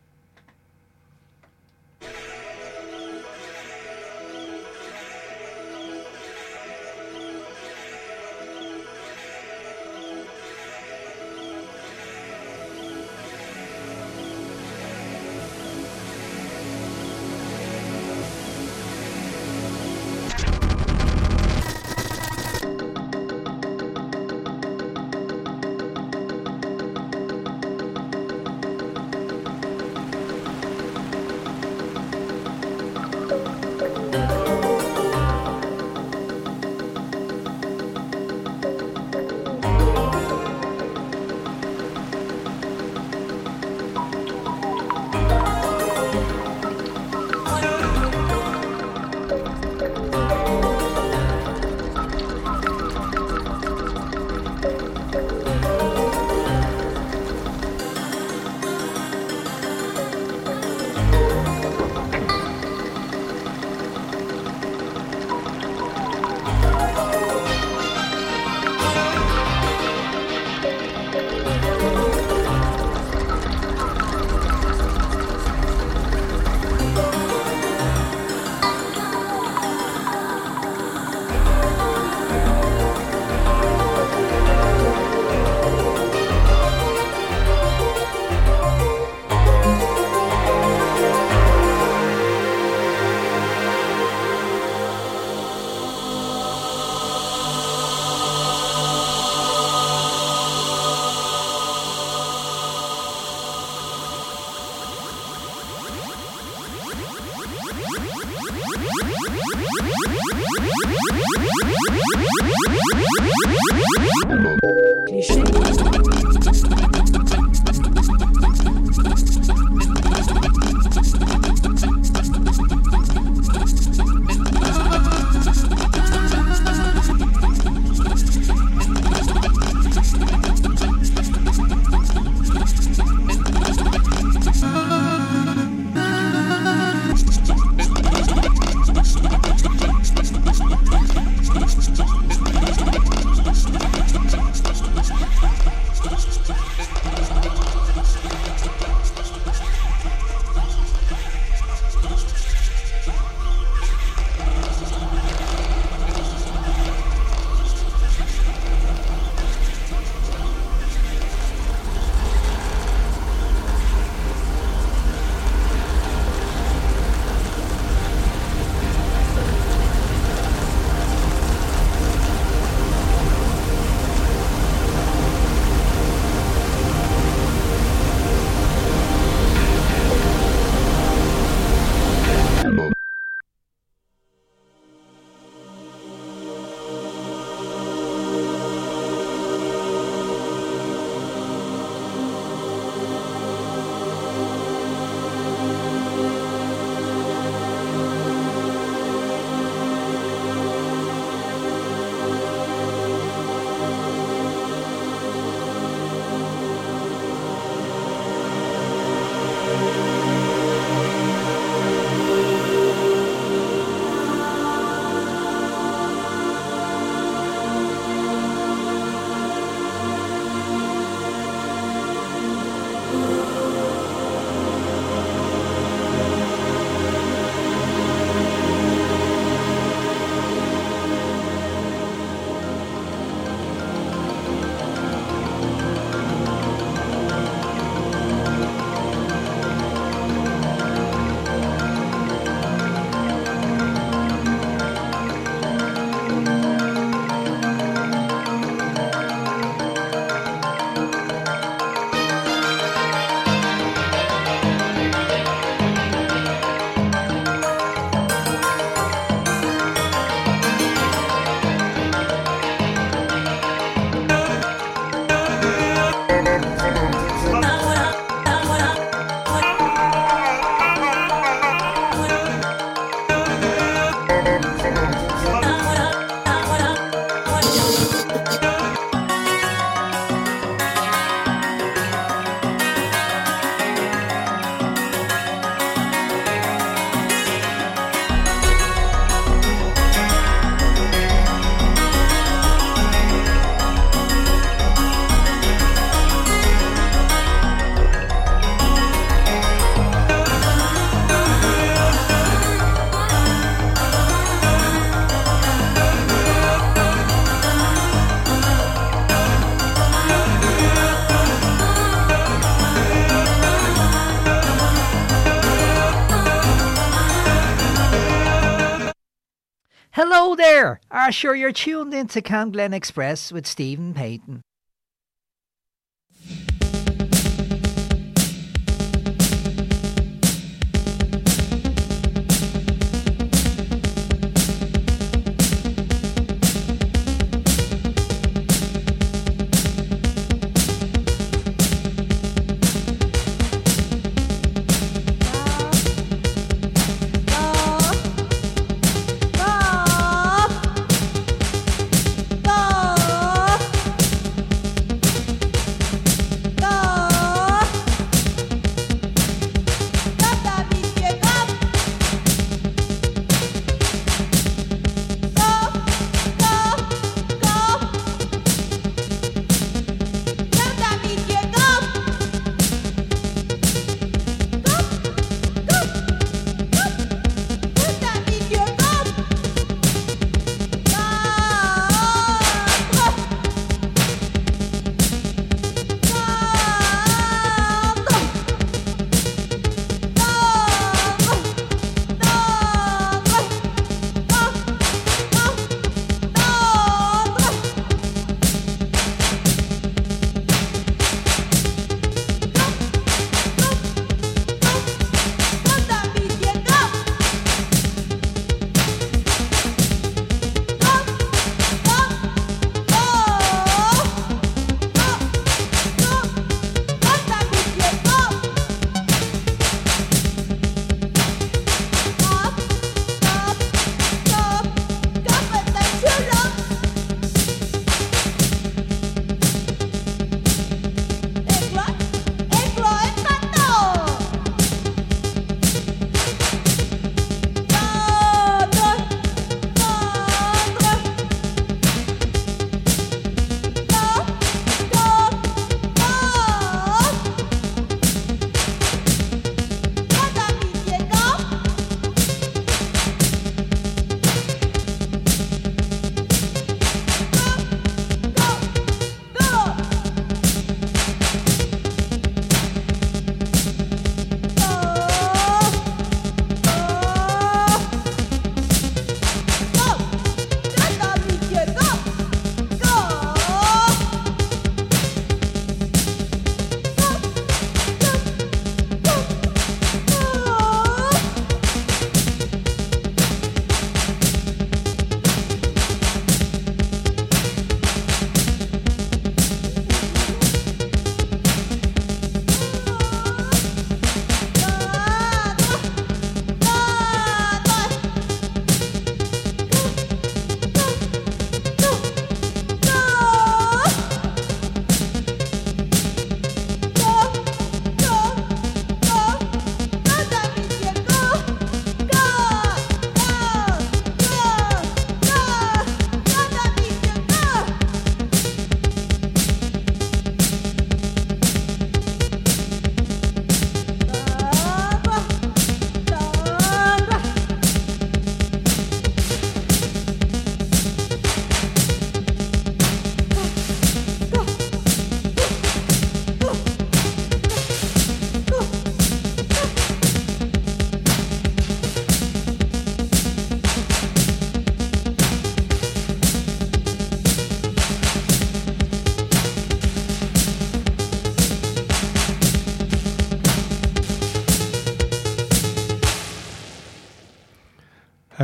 [321.25, 324.61] Ah, sure, you're tuned into CamGlen Express with Stephen Payton.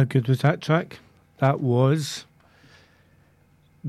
[0.10, 0.98] Good was that track?
[1.38, 2.26] That was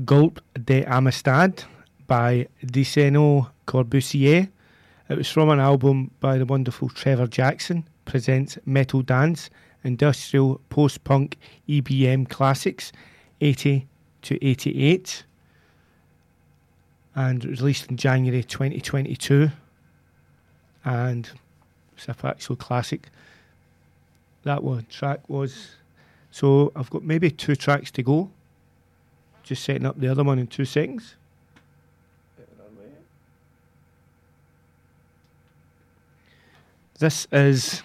[0.05, 1.63] Golpe de Amistad
[2.05, 4.47] by Diseño Corbusier.
[5.09, 9.49] It was from an album by the wonderful Trevor Jackson, presents Metal Dance,
[9.83, 11.37] Industrial Post Punk
[11.67, 12.91] EBM Classics
[13.41, 13.87] 80
[14.21, 15.23] to 88.
[17.15, 19.49] And it was released in January 2022.
[20.85, 21.31] And
[21.97, 23.09] it's a actual classic.
[24.43, 25.77] That one track was
[26.31, 28.29] so I've got maybe two tracks to go.
[29.43, 31.15] Just setting up the other one in two seconds.
[36.99, 37.81] This is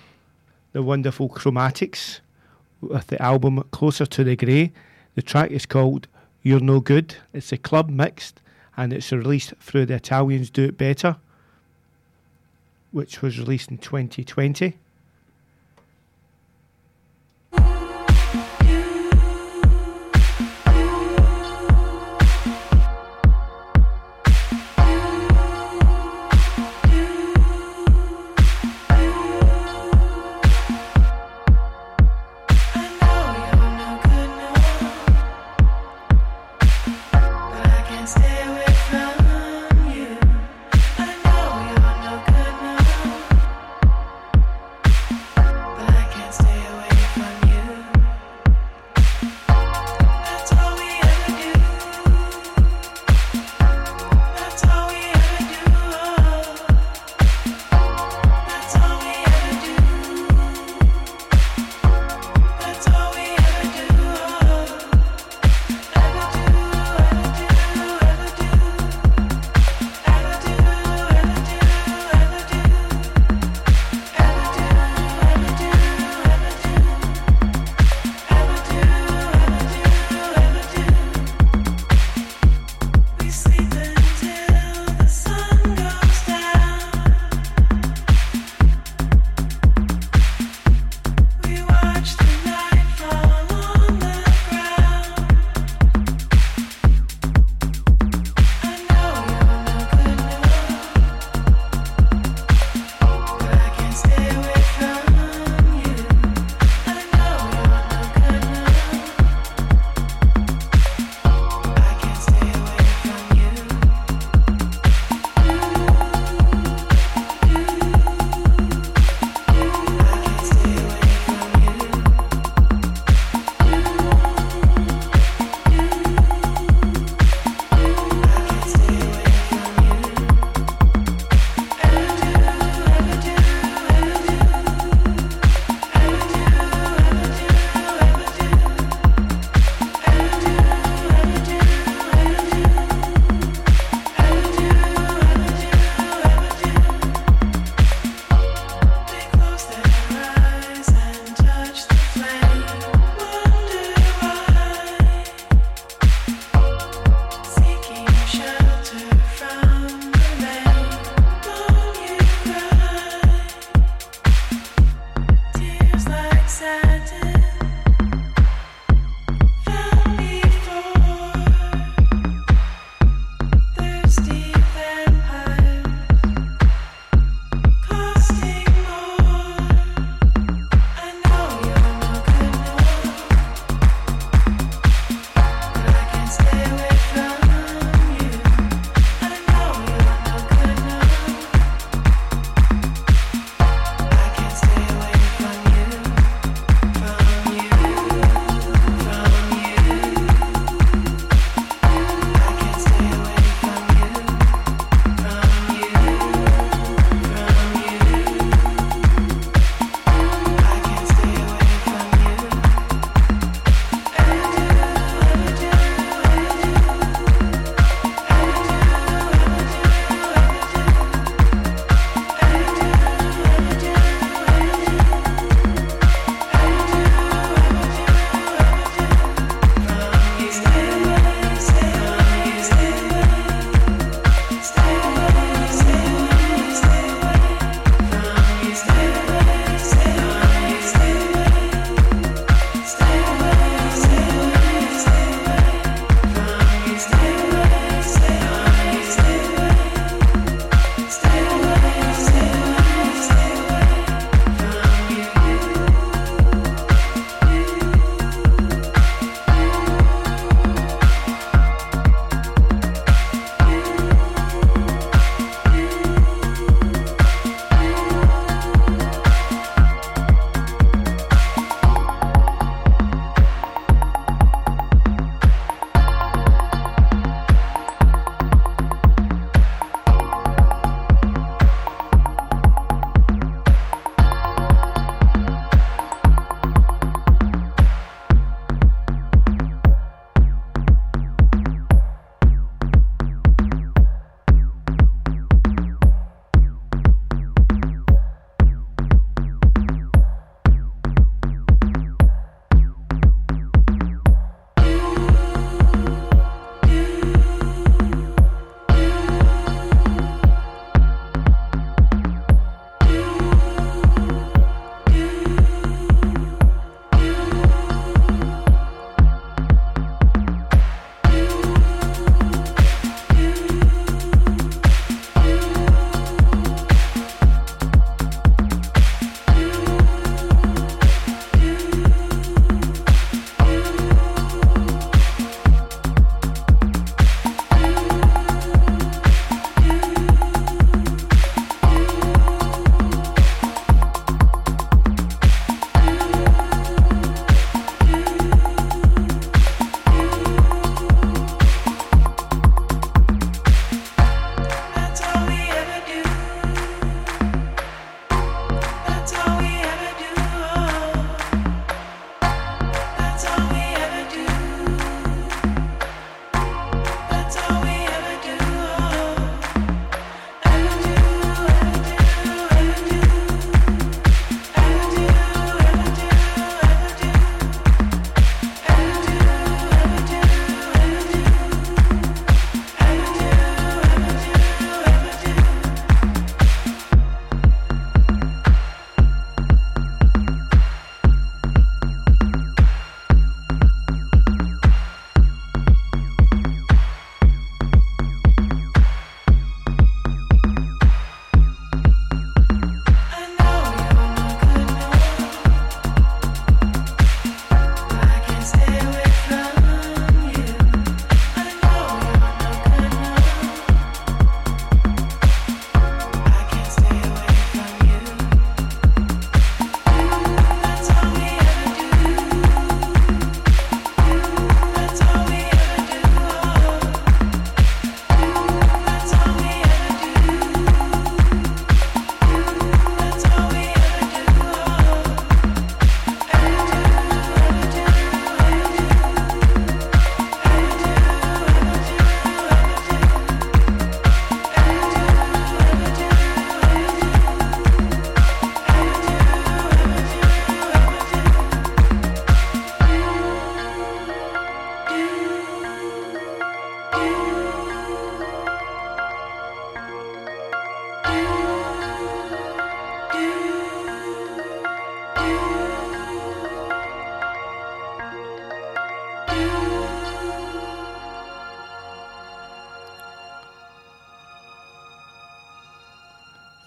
[0.72, 2.20] the wonderful Chromatics
[2.82, 4.72] with the album Closer to the Grey.
[5.14, 6.06] The track is called
[6.42, 7.16] You're No Good.
[7.32, 8.42] It's a club mixed
[8.76, 11.16] and it's released through the Italians Do It Better,
[12.92, 14.76] which was released in 2020.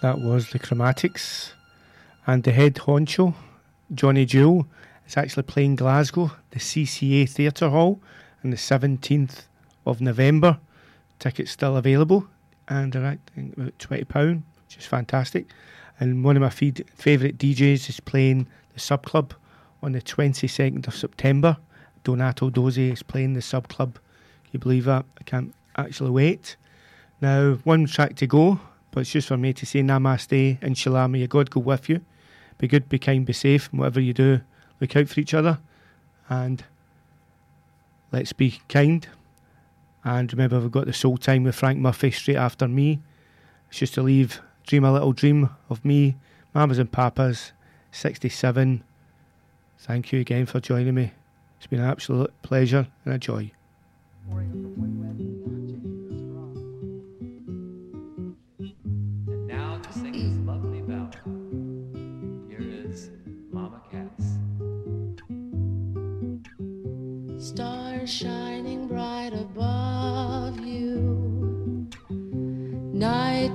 [0.01, 1.51] That was the Chromatics.
[2.26, 3.34] And the head honcho,
[3.93, 4.65] Johnny Jewel,
[5.07, 7.99] is actually playing Glasgow, the CCA Theatre Hall,
[8.43, 9.43] on the 17th
[9.85, 10.59] of November.
[11.17, 12.27] Tickets still available,
[12.69, 13.17] and they're about
[13.80, 15.47] £20, which is fantastic.
[15.99, 19.34] And one of my feed, favourite DJs is playing the Sub Club
[19.84, 21.57] on the 22nd of September.
[22.05, 23.95] Donato Dozzy is playing the Sub Club.
[23.95, 25.03] Can you believe that?
[25.19, 26.55] I can't actually wait.
[27.19, 28.61] Now, one track to go,
[28.91, 31.11] but it's just for me to say namaste and shalom.
[31.11, 32.02] May God go with you.
[32.57, 34.41] Be good, be kind, be safe, and whatever you do,
[34.82, 35.60] look out for each other.
[36.30, 36.64] And
[38.11, 39.07] let's be kind.
[40.03, 42.99] And remember, we've got the soul time with Frank Murphy straight after me.
[43.70, 46.18] It's just to leave, dream a little dream of me,
[46.53, 47.52] mamas and papas,
[47.91, 48.84] 67.
[49.80, 51.14] Thank you again for joining me.
[51.57, 53.52] It's been an absolute pleasure and a joy.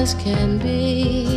[0.00, 1.29] as can be.